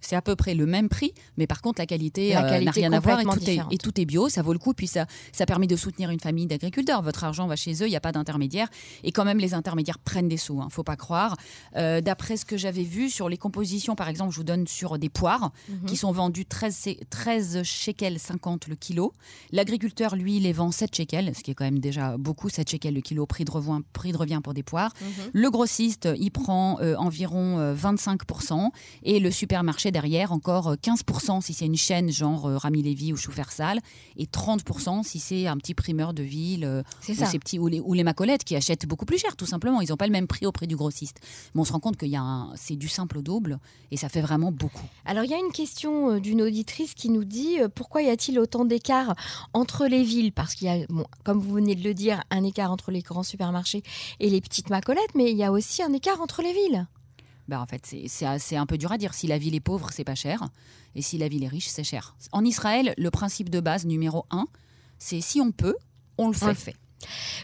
c'est 0.05 0.17
à 0.17 0.23
peu 0.23 0.37
près 0.37 0.55
le 0.55 0.67
même 0.67 0.89
prix, 0.89 1.13
mais 1.37 1.47
par 1.47 1.63
contre 1.63 1.81
la 1.81 1.87
qualité 1.87 2.37
euh, 2.37 2.61
n'a 2.61 2.71
rien 2.71 2.93
à 2.93 3.01
voir 3.01 3.21
et 3.21 3.25
tout, 3.25 3.51
est, 3.51 3.61
et 3.71 3.79
tout, 3.79 4.01
est, 4.01 4.05
bio, 4.05 4.29
ça 4.29 4.43
vaut 4.43 4.53
le 4.53 4.59
coup, 4.59 4.75
puis 4.75 4.87
ça, 4.87 5.07
ça 5.33 5.47
permet 5.47 5.67
de 5.67 5.77
soutenir 5.77 6.11
une 6.11 6.21
famille 6.21 6.47
d'agriculteurs. 6.47 7.03
Votre 7.03 7.25
argent 7.25 7.47
va 7.47 7.57
chez 7.57 7.73
eux, 7.83 7.87
il 7.87 7.91
n'y 7.91 7.97
a 7.97 8.01
pas 8.01 8.13
d'intermédiaire, 8.13 8.69
et 9.03 9.13
quand 9.13 9.25
même 9.25 9.39
les 9.39 9.55
intermédiaires 9.55 9.99
prennent 9.99 10.29
des 10.29 10.37
sous, 10.37 10.57
ne 10.57 10.63
hein, 10.63 10.69
faut 10.71 10.83
pas 10.83 10.97
croire. 10.97 11.37
Euh, 11.77 12.01
d'après 12.01 12.37
ce 12.37 12.45
que 12.45 12.57
j'avais 12.57 12.83
vu 12.83 13.11
sur 13.11 13.29
les 13.29 13.37
compositions, 13.37 13.97
par 13.97 14.09
exemple, 14.09 14.33
je 14.33 14.37
vous 14.37 14.45
donne 14.45 14.67
sur 14.67 14.99
des 14.99 15.09
poires 15.09 15.53
mhm. 15.69 15.87
qui 15.87 15.97
sont 15.97 16.13
vendues 16.13 16.47
13, 16.47 16.89
13 17.11 17.63
shekels 17.63 18.19
50 18.19 18.69
le 18.69 18.77
kilo. 18.77 19.13
L'agriculteur, 19.53 20.17
lui, 20.17 20.39
les 20.41 20.53
vend 20.53 20.71
7 20.71 20.95
shekels, 20.95 21.35
ce 21.35 21.43
qui 21.43 21.51
est 21.51 21.55
quand 21.55 21.65
même 21.65 21.79
déjà 21.79 22.17
beaucoup, 22.19 22.49
7 22.49 22.69
shekels 22.69 22.95
le 22.95 23.01
kilo, 23.01 23.27
prix 23.27 23.45
de 23.45 23.51
revient, 23.51 23.81
prix 23.93 24.13
de 24.13 24.19
revient 24.19 24.41
pour 24.43 24.55
des 24.55 24.63
poires. 24.63 24.93
Mhm. 25.01 25.31
Le 25.33 25.51
grossiste, 25.51 26.09
il 26.19 26.31
prend 26.31 26.79
euh, 26.81 26.95
environ 26.97 27.75
25%, 27.75 28.71
et 29.03 29.21
le 29.21 29.31
supermarché 29.31 29.91
derrière, 29.95 30.33
encore 30.33 30.75
15% 30.75 31.39
euh, 31.39 31.41
si 31.41 31.55
c'est 31.55 31.67
une 31.67 31.77
chaîne 31.77 32.11
genre 32.11 32.47
euh, 32.47 32.59
Rami 32.59 32.83
Lévy 32.83 33.13
ou 33.13 33.17
Choufer-Sal, 33.17 33.81
et 34.17 34.27
30% 34.27 35.05
si 35.05 35.21
c'est 35.21 35.47
un 35.47 35.57
petit 35.57 35.73
primeur 35.73 36.13
de 36.15 36.25
ville, 36.25 36.65
euh, 36.65 36.83
ou, 37.09 37.15
Ces 37.15 37.39
petits, 37.39 37.61
ou, 37.61 37.69
les, 37.69 37.81
ou 37.81 37.95
les 37.95 38.03
macolettes 38.03 38.43
qui 38.43 38.57
achètent 38.57 38.87
beaucoup 38.87 39.07
plus 39.07 39.19
cher, 39.19 39.37
tout 39.37 39.47
simplement. 39.47 39.81
Ils 39.81 39.91
n'ont 39.91 39.97
pas 39.97 40.07
le 40.07 40.13
même 40.13 40.27
prix 40.27 40.47
auprès 40.47 40.67
du 40.67 40.75
grossiste. 40.75 41.21
Mais 41.55 41.61
on 41.61 41.65
se 41.65 41.73
rend 41.73 41.79
compte 41.79 41.97
qu'il 41.97 42.09
y 42.09 42.17
a 42.17 42.49
c'est 42.57 42.75
du 42.75 42.89
simple 42.89 43.19
au 43.19 43.23
double, 43.23 43.59
et 43.93 43.97
ça 43.97 44.09
fait 44.09 44.21
vraiment 44.21 44.51
beaucoup. 44.51 44.87
Alors, 45.05 45.23
il 45.23 45.31
y 45.31 45.35
a 45.35 45.39
une 45.39 45.53
question 45.53 46.19
d'une 46.19 46.43
auditrice 46.43 46.95
qui 46.95 47.09
nous 47.09 47.25
dit 47.25 47.59
pourquoi 47.77 48.03
y 48.03 48.11
a-t-il 48.11 48.39
autant 48.41 48.65
d'écart 48.65 49.15
entre 49.53 49.87
les 49.87 50.03
villes? 50.03 50.33
Parce 50.33 50.57
qu'il 50.57 50.67
y 50.67 50.71
a, 50.71 50.85
comme 51.23 51.39
vous 51.39 51.55
venez 51.55 51.77
de 51.77 51.85
le 51.85 51.95
dire, 51.95 52.23
un 52.31 52.43
écart 52.43 52.73
entre 52.73 52.91
les 52.91 53.03
grands 53.03 53.23
supermarchés 53.23 53.85
et 54.19 54.29
les 54.29 54.41
petites 54.41 54.71
macolettes, 54.71 55.15
mais 55.15 55.31
il 55.31 55.37
y 55.37 55.45
a 55.45 55.53
aussi 55.53 55.85
un 55.85 55.93
écart 55.93 56.21
entre 56.21 56.43
les 56.43 56.53
villes. 56.53 56.89
Bah, 57.49 57.61
en 57.61 57.67
fait, 57.67 57.95
c'est 58.09 58.57
un 58.57 58.67
peu 58.67 58.79
dur 58.79 58.93
à 58.93 58.99
dire. 58.99 59.15
Si 59.15 59.27
la 59.27 59.39
ville 59.39 59.55
est 59.55 59.61
pauvre, 59.61 59.91
c'est 59.93 60.05
pas 60.05 60.15
cher. 60.15 60.49
Et 60.95 61.03
si 61.03 61.19
la 61.19 61.29
ville 61.29 61.45
est 61.45 61.49
riche, 61.49 61.69
c'est 61.69 61.85
cher. 61.85 62.17
En 62.33 62.45
Israël, 62.45 62.95
le 62.97 63.11
principe 63.11 63.51
de 63.51 63.61
base 63.61 63.85
numéro 63.85 64.27
un, 64.31 64.47
c'est 64.99 65.21
si 65.21 65.41
on 65.41 65.53
peut, 65.53 65.77
on 66.17 66.29
le 66.29 66.35
fait. 66.35 66.45
On 66.47 66.49
le 66.49 66.55
fait. 66.55 66.77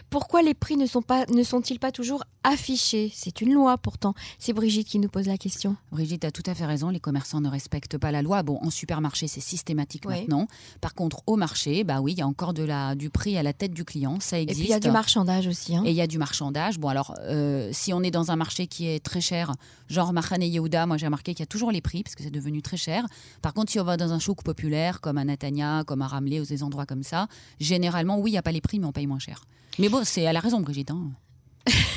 Pourquoi 0.09 0.41
les 0.41 0.53
prix 0.53 0.77
ne 0.77 0.85
sont 0.85 1.01
pas 1.01 1.25
ne 1.27 1.43
sont-ils 1.43 1.79
pas 1.79 1.91
toujours 1.91 2.23
affichés? 2.43 3.11
C'est 3.13 3.41
une 3.41 3.53
loi 3.53 3.77
pourtant. 3.77 4.13
C'est 4.39 4.53
Brigitte 4.53 4.87
qui 4.87 4.99
nous 4.99 5.09
pose 5.09 5.27
la 5.27 5.37
question. 5.37 5.75
Brigitte 5.91 6.25
a 6.25 6.31
tout 6.31 6.43
à 6.45 6.55
fait 6.55 6.65
raison. 6.65 6.89
Les 6.89 6.99
commerçants 6.99 7.41
ne 7.41 7.49
respectent 7.49 7.97
pas 7.97 8.11
la 8.11 8.21
loi. 8.21 8.43
Bon, 8.43 8.59
en 8.61 8.69
supermarché, 8.69 9.27
c'est 9.27 9.41
systématique 9.41 10.05
maintenant. 10.05 10.47
Par 10.79 10.93
contre, 10.93 11.21
au 11.27 11.35
marché, 11.35 11.83
bah 11.83 12.01
oui, 12.01 12.13
il 12.13 12.19
y 12.19 12.21
a 12.21 12.27
encore 12.27 12.53
de 12.53 12.63
la 12.63 12.95
du 12.95 13.09
prix 13.09 13.37
à 13.37 13.43
la 13.43 13.53
tête 13.53 13.73
du 13.73 13.85
client. 13.85 14.19
Ça 14.19 14.39
existe. 14.39 14.59
Et 14.59 14.63
puis 14.63 14.69
il 14.69 14.71
y 14.71 14.75
a 14.75 14.79
du 14.79 14.91
marchandage 14.91 15.47
aussi. 15.47 15.75
Hein. 15.75 15.83
Et 15.85 15.91
il 15.91 15.95
y 15.95 16.01
a 16.01 16.07
du 16.07 16.17
marchandage. 16.17 16.79
Bon, 16.79 16.89
alors 16.89 17.15
euh, 17.21 17.69
si 17.71 17.93
on 17.93 18.01
est 18.03 18.11
dans 18.11 18.31
un 18.31 18.35
marché 18.35 18.67
qui 18.67 18.87
est 18.87 19.03
très 19.03 19.21
cher, 19.21 19.53
genre 19.87 20.13
Mahane 20.13 20.43
Yehuda, 20.43 20.85
moi 20.85 20.97
j'ai 20.97 21.05
remarqué 21.05 21.33
qu'il 21.33 21.41
y 21.41 21.43
a 21.43 21.47
toujours 21.47 21.71
les 21.71 21.81
prix 21.81 22.03
parce 22.03 22.15
que 22.15 22.23
c'est 22.23 22.31
devenu 22.31 22.61
très 22.61 22.77
cher. 22.77 23.05
Par 23.41 23.53
contre, 23.53 23.71
si 23.71 23.79
on 23.79 23.83
va 23.83 23.97
dans 23.97 24.11
un 24.13 24.19
chouk 24.19 24.43
populaire 24.43 25.01
comme 25.01 25.17
à 25.17 25.25
Natania, 25.25 25.83
comme 25.85 26.01
à 26.01 26.07
Ramleh 26.07 26.39
ou 26.39 26.45
des 26.45 26.63
endroits 26.63 26.85
comme 26.85 27.03
ça, 27.03 27.27
généralement, 27.59 28.17
oui, 28.19 28.31
il 28.31 28.33
n'y 28.33 28.37
a 28.37 28.43
pas 28.43 28.51
les 28.51 28.61
prix, 28.61 28.79
mais 28.79 28.87
on 28.87 28.91
paye 28.91 29.07
moins 29.07 29.19
cher. 29.19 29.43
Mais 29.79 29.89
bon, 29.89 30.03
c'est 30.03 30.27
à 30.27 30.33
la 30.33 30.39
raison, 30.39 30.59
Brigitte. 30.61 30.91
Hein. 30.91 31.11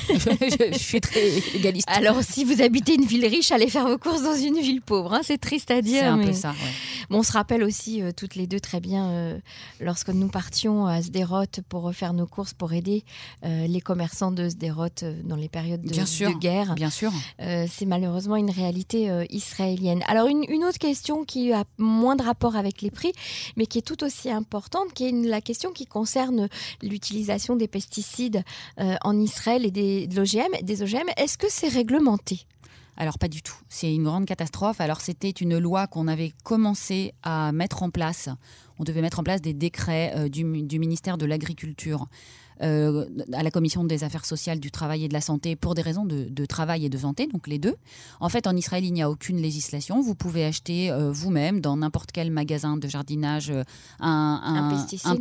je, 0.73 0.77
suis 0.77 1.01
très 1.01 1.37
égaliste. 1.55 1.87
Alors, 1.89 2.21
si 2.23 2.43
vous 2.43 2.61
habitez 2.61 2.95
une 2.95 3.05
ville 3.05 3.25
riche, 3.25 3.51
allez 3.51 3.69
faire 3.69 3.87
vos 3.87 3.97
courses 3.97 4.23
dans 4.23 4.35
une 4.35 4.59
ville 4.59 4.81
pauvre. 4.81 5.13
Hein. 5.13 5.21
C'est 5.23 5.39
triste 5.39 5.71
à 5.71 5.81
dire. 5.81 6.01
C'est 6.01 6.07
un 6.07 6.17
peu 6.17 6.33
ça. 6.33 6.53
Bon, 7.09 7.19
on 7.19 7.23
se 7.23 7.31
rappelle 7.31 7.63
aussi 7.63 8.01
euh, 8.01 8.11
toutes 8.15 8.35
les 8.35 8.47
deux 8.47 8.59
très 8.59 8.79
bien 8.79 9.09
euh, 9.09 9.37
lorsque 9.79 10.09
nous 10.09 10.27
partions 10.27 10.85
à 10.87 11.01
Sderot 11.01 11.45
pour 11.69 11.83
refaire 11.83 12.13
nos 12.13 12.25
courses 12.25 12.53
pour 12.53 12.73
aider 12.73 13.03
euh, 13.43 13.67
les 13.67 13.81
commerçants 13.81 14.31
de 14.31 14.49
Sderot 14.49 14.87
dans 15.23 15.35
les 15.35 15.49
périodes 15.49 15.81
de, 15.81 15.89
bien 15.89 16.05
sûr, 16.05 16.37
guerre. 16.39 16.75
Bien 16.75 16.89
sûr. 16.89 17.11
c'est 17.39 17.85
malheureusement 17.85 18.35
une 18.35 18.49
réalité 18.49 19.25
israélienne. 19.29 20.01
Alors, 20.07 20.27
une, 20.27 20.43
une, 20.49 20.63
autre 20.63 20.77
question 20.77 21.25
qui 21.25 21.53
a 21.53 21.63
moins 21.77 22.15
de 22.15 22.23
rapport 22.23 22.55
avec 22.55 22.81
les 22.81 22.91
prix, 22.91 23.11
mais 23.55 23.65
qui 23.65 23.79
est 23.79 23.81
tout 23.81 24.03
aussi 24.03 24.31
importante, 24.31 24.93
qui 24.93 25.07
est 25.07 25.11
la 25.11 25.41
question 25.41 25.71
qui 25.71 25.85
concerne 25.85 26.49
l'utilisation 26.81 27.55
des 27.55 27.67
pesticides 27.67 28.43
en 28.77 29.19
Israël 29.19 29.65
et 29.65 29.71
des, 29.71 29.94
de 30.07 30.15
l'OGM, 30.15 30.63
des 30.63 30.81
OGM. 30.81 31.09
Est-ce 31.17 31.37
que 31.37 31.47
c'est 31.49 31.67
réglementé? 31.67 32.45
Alors 32.97 33.19
pas 33.19 33.27
du 33.27 33.41
tout. 33.41 33.57
C'est 33.67 33.93
une 33.93 34.03
grande 34.03 34.25
catastrophe. 34.25 34.79
Alors 34.79 35.01
c'était 35.01 35.29
une 35.29 35.57
loi 35.57 35.87
qu'on 35.87 36.07
avait 36.07 36.31
commencé 36.43 37.13
à 37.23 37.51
mettre 37.51 37.83
en 37.83 37.89
place. 37.89 38.29
On 38.79 38.83
devait 38.83 39.01
mettre 39.01 39.19
en 39.19 39.23
place 39.23 39.41
des 39.41 39.53
décrets 39.53 40.13
euh, 40.15 40.29
du 40.29 40.79
ministère 40.79 41.17
de 41.17 41.25
l'Agriculture 41.25 42.07
euh, 42.61 43.05
à 43.33 43.43
la 43.43 43.51
commission 43.51 43.83
des 43.83 44.03
affaires 44.03 44.25
sociales, 44.25 44.59
du 44.59 44.71
travail 44.71 45.03
et 45.03 45.07
de 45.07 45.13
la 45.13 45.21
santé 45.21 45.55
pour 45.55 45.75
des 45.75 45.81
raisons 45.81 46.05
de, 46.05 46.45
travail 46.45 46.85
et 46.85 46.89
de 46.89 46.97
santé, 46.97 47.27
donc 47.27 47.47
les 47.47 47.59
deux. 47.59 47.75
En 48.19 48.29
fait, 48.29 48.47
en 48.47 48.55
Israël, 48.55 48.85
il 48.85 48.93
n'y 48.93 49.01
a 49.01 49.09
aucune 49.09 49.37
législation. 49.37 50.01
Vous 50.01 50.15
pouvez 50.15 50.45
acheter 50.45 50.91
euh, 50.91 51.11
vous-même 51.11 51.59
dans 51.59 51.75
n'importe 51.77 52.11
quel 52.11 52.31
magasin 52.31 52.77
de 52.77 52.87
jardinage 52.87 53.49
euh, 53.49 53.63
un, 53.99 54.69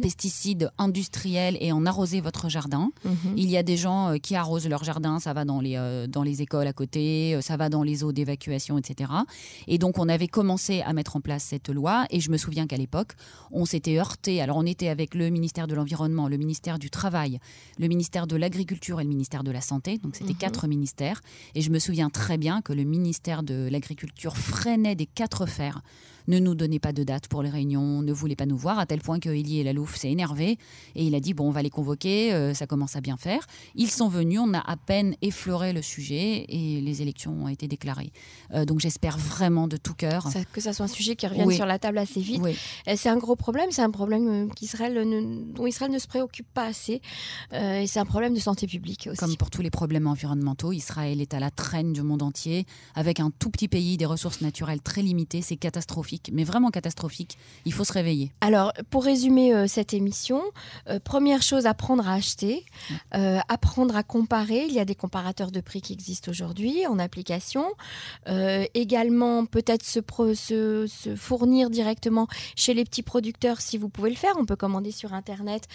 pesticide. 0.00 0.70
industriel 0.78 1.56
et 1.60 1.72
en 1.72 1.86
arroser 1.86 2.20
votre 2.20 2.48
jardin. 2.48 2.90
Mhm. 3.04 3.34
Il 3.36 3.50
y 3.50 3.56
a 3.56 3.62
des 3.62 3.76
gens 3.76 4.14
qui 4.22 4.36
arrosent 4.36 4.68
leur 4.68 4.84
jardin, 4.84 5.18
ça 5.18 5.32
va 5.32 5.44
dans 5.44 5.60
les, 5.60 6.06
dans 6.08 6.22
les 6.22 6.42
écoles 6.42 6.66
à 6.66 6.72
côté, 6.72 7.38
ça 7.40 7.56
va 7.56 7.68
dans 7.68 7.82
les 7.82 8.04
eaux 8.04 8.12
d'évacuation, 8.12 8.78
etc. 8.78 9.10
Et 9.66 9.78
donc, 9.78 9.98
on 9.98 10.08
avait 10.08 10.28
commencé 10.28 10.82
à 10.82 10.92
mettre 10.92 11.16
en 11.16 11.20
place 11.20 11.44
cette 11.44 11.68
loi 11.68 12.06
et 12.10 12.20
je 12.20 12.30
me 12.30 12.36
souviens 12.36 12.66
qu'à 12.66 12.76
l'époque, 12.76 13.12
on 13.50 13.64
s'était 13.64 13.98
heurté. 13.98 14.40
Alors, 14.40 14.56
on 14.56 14.66
était 14.66 14.88
avec 14.88 15.14
le 15.14 15.30
ministère 15.30 15.66
de 15.66 15.74
l'Environnement, 15.74 16.28
le 16.28 16.36
ministère 16.36 16.78
du 16.78 16.90
Travail, 16.90 17.23
le 17.78 17.88
ministère 17.88 18.26
de 18.26 18.36
l'Agriculture 18.36 19.00
et 19.00 19.04
le 19.04 19.08
ministère 19.08 19.44
de 19.44 19.50
la 19.50 19.60
Santé. 19.60 19.98
Donc 19.98 20.16
c'était 20.16 20.32
mhm. 20.32 20.38
quatre 20.38 20.66
ministères. 20.66 21.20
Et 21.54 21.60
je 21.60 21.70
me 21.70 21.78
souviens 21.78 22.10
très 22.10 22.38
bien 22.38 22.62
que 22.62 22.72
le 22.72 22.84
ministère 22.84 23.42
de 23.42 23.68
l'Agriculture 23.70 24.36
freinait 24.36 24.94
des 24.94 25.06
quatre 25.06 25.46
fers 25.46 25.82
ne 26.28 26.38
nous 26.38 26.54
donnait 26.54 26.78
pas 26.78 26.92
de 26.92 27.02
date 27.02 27.28
pour 27.28 27.42
les 27.42 27.50
réunions, 27.50 28.02
ne 28.02 28.12
voulait 28.12 28.36
pas 28.36 28.46
nous 28.46 28.56
voir, 28.56 28.78
à 28.78 28.86
tel 28.86 29.00
point 29.00 29.20
que 29.20 29.28
Elie 29.28 29.60
et 29.60 29.64
Lalouf 29.64 29.96
s'est 29.96 30.10
énervé 30.10 30.58
et 30.94 31.04
il 31.04 31.14
a 31.14 31.20
dit 31.20 31.34
bon, 31.34 31.48
on 31.48 31.50
va 31.50 31.62
les 31.62 31.70
convoquer, 31.70 32.32
euh, 32.32 32.54
ça 32.54 32.66
commence 32.66 32.96
à 32.96 33.00
bien 33.00 33.16
faire. 33.16 33.46
Ils 33.74 33.90
sont 33.90 34.08
venus, 34.08 34.40
on 34.42 34.54
a 34.54 34.60
à 34.60 34.76
peine 34.76 35.14
effleuré 35.22 35.72
le 35.72 35.82
sujet 35.82 36.44
et 36.48 36.80
les 36.80 37.02
élections 37.02 37.44
ont 37.44 37.48
été 37.48 37.68
déclarées. 37.68 38.12
Euh, 38.54 38.64
donc 38.64 38.80
j'espère 38.80 39.18
vraiment 39.18 39.68
de 39.68 39.76
tout 39.76 39.94
cœur 39.94 40.28
que 40.52 40.60
ça 40.60 40.72
soit 40.72 40.84
un 40.84 40.88
sujet 40.88 41.16
qui 41.16 41.26
revienne 41.26 41.50
sur 41.50 41.66
la 41.66 41.78
table 41.78 41.98
assez 41.98 42.20
vite. 42.20 42.42
C'est 42.96 43.08
un 43.08 43.16
gros 43.16 43.36
problème, 43.36 43.70
c'est 43.70 43.82
un 43.82 43.90
problème 43.90 44.28
euh, 44.28 44.46
dont 45.54 45.66
Israël 45.66 45.92
ne 45.92 45.98
se 45.98 46.06
préoccupe 46.06 46.46
pas 46.52 46.66
assez 46.66 47.00
et 47.52 47.86
c'est 47.86 47.98
un 47.98 48.04
problème 48.04 48.34
de 48.34 48.40
santé 48.40 48.66
publique 48.66 49.08
aussi. 49.10 49.18
Comme 49.18 49.36
pour 49.36 49.50
tous 49.50 49.62
les 49.62 49.70
problèmes 49.70 50.06
environnementaux, 50.06 50.72
Israël 50.72 51.20
est 51.20 51.34
à 51.34 51.40
la 51.40 51.50
traîne 51.50 51.92
du 51.92 52.02
monde 52.02 52.22
entier 52.22 52.66
avec 52.94 53.20
un 53.20 53.30
tout 53.30 53.50
petit 53.50 53.68
pays, 53.68 53.96
des 53.96 54.06
ressources 54.06 54.40
naturelles 54.40 54.80
très 54.80 55.02
limitées, 55.02 55.42
c'est 55.42 55.56
catastrophique 55.56 56.13
mais 56.32 56.44
vraiment 56.44 56.70
catastrophique. 56.70 57.38
Il 57.64 57.72
faut 57.72 57.84
se 57.84 57.92
réveiller. 57.92 58.32
Alors, 58.40 58.72
pour 58.90 59.04
résumer 59.04 59.54
euh, 59.54 59.66
cette 59.66 59.94
émission, 59.94 60.42
euh, 60.88 60.98
première 61.00 61.42
chose, 61.42 61.66
apprendre 61.66 62.08
à 62.08 62.14
acheter, 62.14 62.64
euh, 63.14 63.38
apprendre 63.48 63.96
à 63.96 64.02
comparer. 64.02 64.66
Il 64.68 64.74
y 64.74 64.80
a 64.80 64.84
des 64.84 64.94
comparateurs 64.94 65.50
de 65.50 65.60
prix 65.60 65.80
qui 65.80 65.92
existent 65.92 66.30
aujourd'hui 66.30 66.86
en 66.86 66.98
application. 66.98 67.64
également, 68.74 69.46
peut-être 69.46 69.84
se, 69.84 70.00
se, 70.34 71.16
fournir 71.16 71.70
directement 71.70 72.26
chez 72.56 72.74
les 72.74 72.84
petits 72.84 73.02
producteurs 73.02 73.60
si 73.60 73.78
vous 73.78 73.88
pouvez 73.88 74.10
le 74.10 74.16
faire. 74.16 74.34
On 74.38 74.46
peut 74.46 74.56
commander 74.56 74.90
sur 74.90 75.12
Internet 75.12 75.66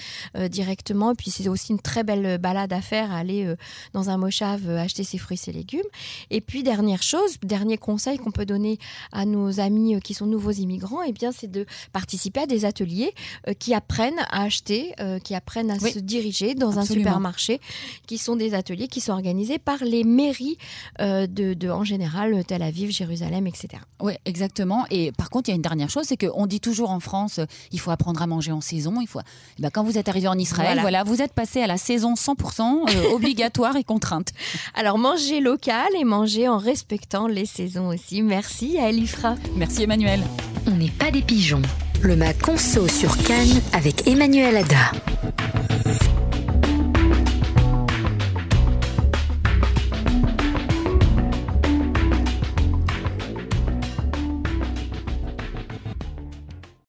directement. 0.49 1.11
Et 1.11 1.15
puis, 1.15 1.31
c'est 1.31 1.47
aussi 1.47 1.71
une 1.71 1.79
très 1.79 2.03
belle 2.03 2.37
balade 2.37 2.73
à 2.73 2.81
faire, 2.81 3.11
aller 3.11 3.53
dans 3.93 4.09
un 4.09 4.17
mochave 4.17 4.69
acheter 4.69 5.03
ses 5.03 5.17
fruits, 5.17 5.37
ses 5.37 5.51
légumes. 5.51 5.81
Et 6.29 6.41
puis, 6.41 6.63
dernière 6.63 7.03
chose, 7.03 7.39
dernier 7.43 7.77
conseil 7.77 8.17
qu'on 8.17 8.31
peut 8.31 8.45
donner 8.45 8.79
à 9.11 9.25
nos 9.25 9.59
amis 9.59 9.99
qui 10.01 10.13
sont 10.13 10.27
nouveaux 10.29 10.51
immigrants, 10.51 11.03
et 11.03 11.07
eh 11.09 11.11
bien, 11.11 11.31
c'est 11.31 11.49
de 11.49 11.65
participer 11.91 12.41
à 12.41 12.45
des 12.45 12.65
ateliers 12.65 13.13
euh, 13.47 13.53
qui 13.53 13.73
apprennent 13.73 14.19
à 14.29 14.43
acheter, 14.43 14.93
euh, 14.99 15.19
qui 15.19 15.35
apprennent 15.35 15.71
à 15.71 15.79
se 15.79 15.99
diriger 15.99 16.55
dans 16.55 16.79
un 16.79 16.85
supermarché, 16.85 17.59
qui 18.07 18.17
sont 18.17 18.35
des 18.35 18.53
ateliers 18.53 18.87
qui 18.87 19.01
sont 19.01 19.11
organisés 19.11 19.59
par 19.59 19.83
les 19.83 20.03
mairies 20.03 20.57
euh, 21.01 21.27
de, 21.27 21.69
en 21.69 21.83
général, 21.83 22.43
Tel 22.45 22.61
Aviv, 22.61 22.91
Jérusalem, 22.91 23.47
etc. 23.47 23.67
Oui, 24.01 24.13
exactement. 24.25 24.85
Et 24.89 25.11
par 25.11 25.29
contre, 25.29 25.49
il 25.49 25.51
y 25.51 25.53
a 25.53 25.55
une 25.55 25.61
dernière 25.61 25.89
chose, 25.89 26.05
c'est 26.05 26.17
qu'on 26.17 26.45
dit 26.47 26.59
toujours 26.59 26.91
en 26.91 26.99
France, 26.99 27.39
il 27.71 27.79
faut 27.79 27.91
apprendre 27.91 28.21
à 28.21 28.27
manger 28.27 28.51
en 28.51 28.61
saison. 28.61 29.01
Il 29.01 29.07
faut. 29.07 29.19
Eh 29.57 29.61
ben, 29.61 29.69
quand 29.69 29.83
vous 29.83 29.97
êtes 29.97 30.09
arrivé 30.09 30.27
en 30.27 30.37
Israël, 30.37 30.79
voilà. 30.81 31.03
vous 31.03 31.21
êtes 31.21 31.33
passé 31.33 31.61
à 31.61 31.67
la 31.67 31.77
saison 31.77 32.13
100% 32.13 33.11
obligatoire 33.13 33.75
et 33.75 33.83
contrainte. 33.83 34.29
Alors, 34.75 34.97
manger 34.97 35.39
local 35.39 35.87
et 35.97 36.03
manger 36.03 36.47
en 36.47 36.57
respectant 36.57 37.27
les 37.27 37.45
saisons 37.45 37.87
aussi. 37.87 38.21
Merci 38.21 38.77
à 38.79 38.89
Elifra. 38.89 39.35
Merci 39.55 39.83
Emmanuel. 39.83 40.18
On 40.67 40.71
n'est 40.71 40.89
pas 40.89 41.11
des 41.11 41.21
pigeons. 41.21 41.61
Le 42.01 42.15
Mac 42.15 42.39
Conso 42.39 42.87
sur 42.87 43.17
Cannes 43.23 43.61
avec 43.73 44.07
Emmanuel 44.07 44.57
Ada. 44.57 44.91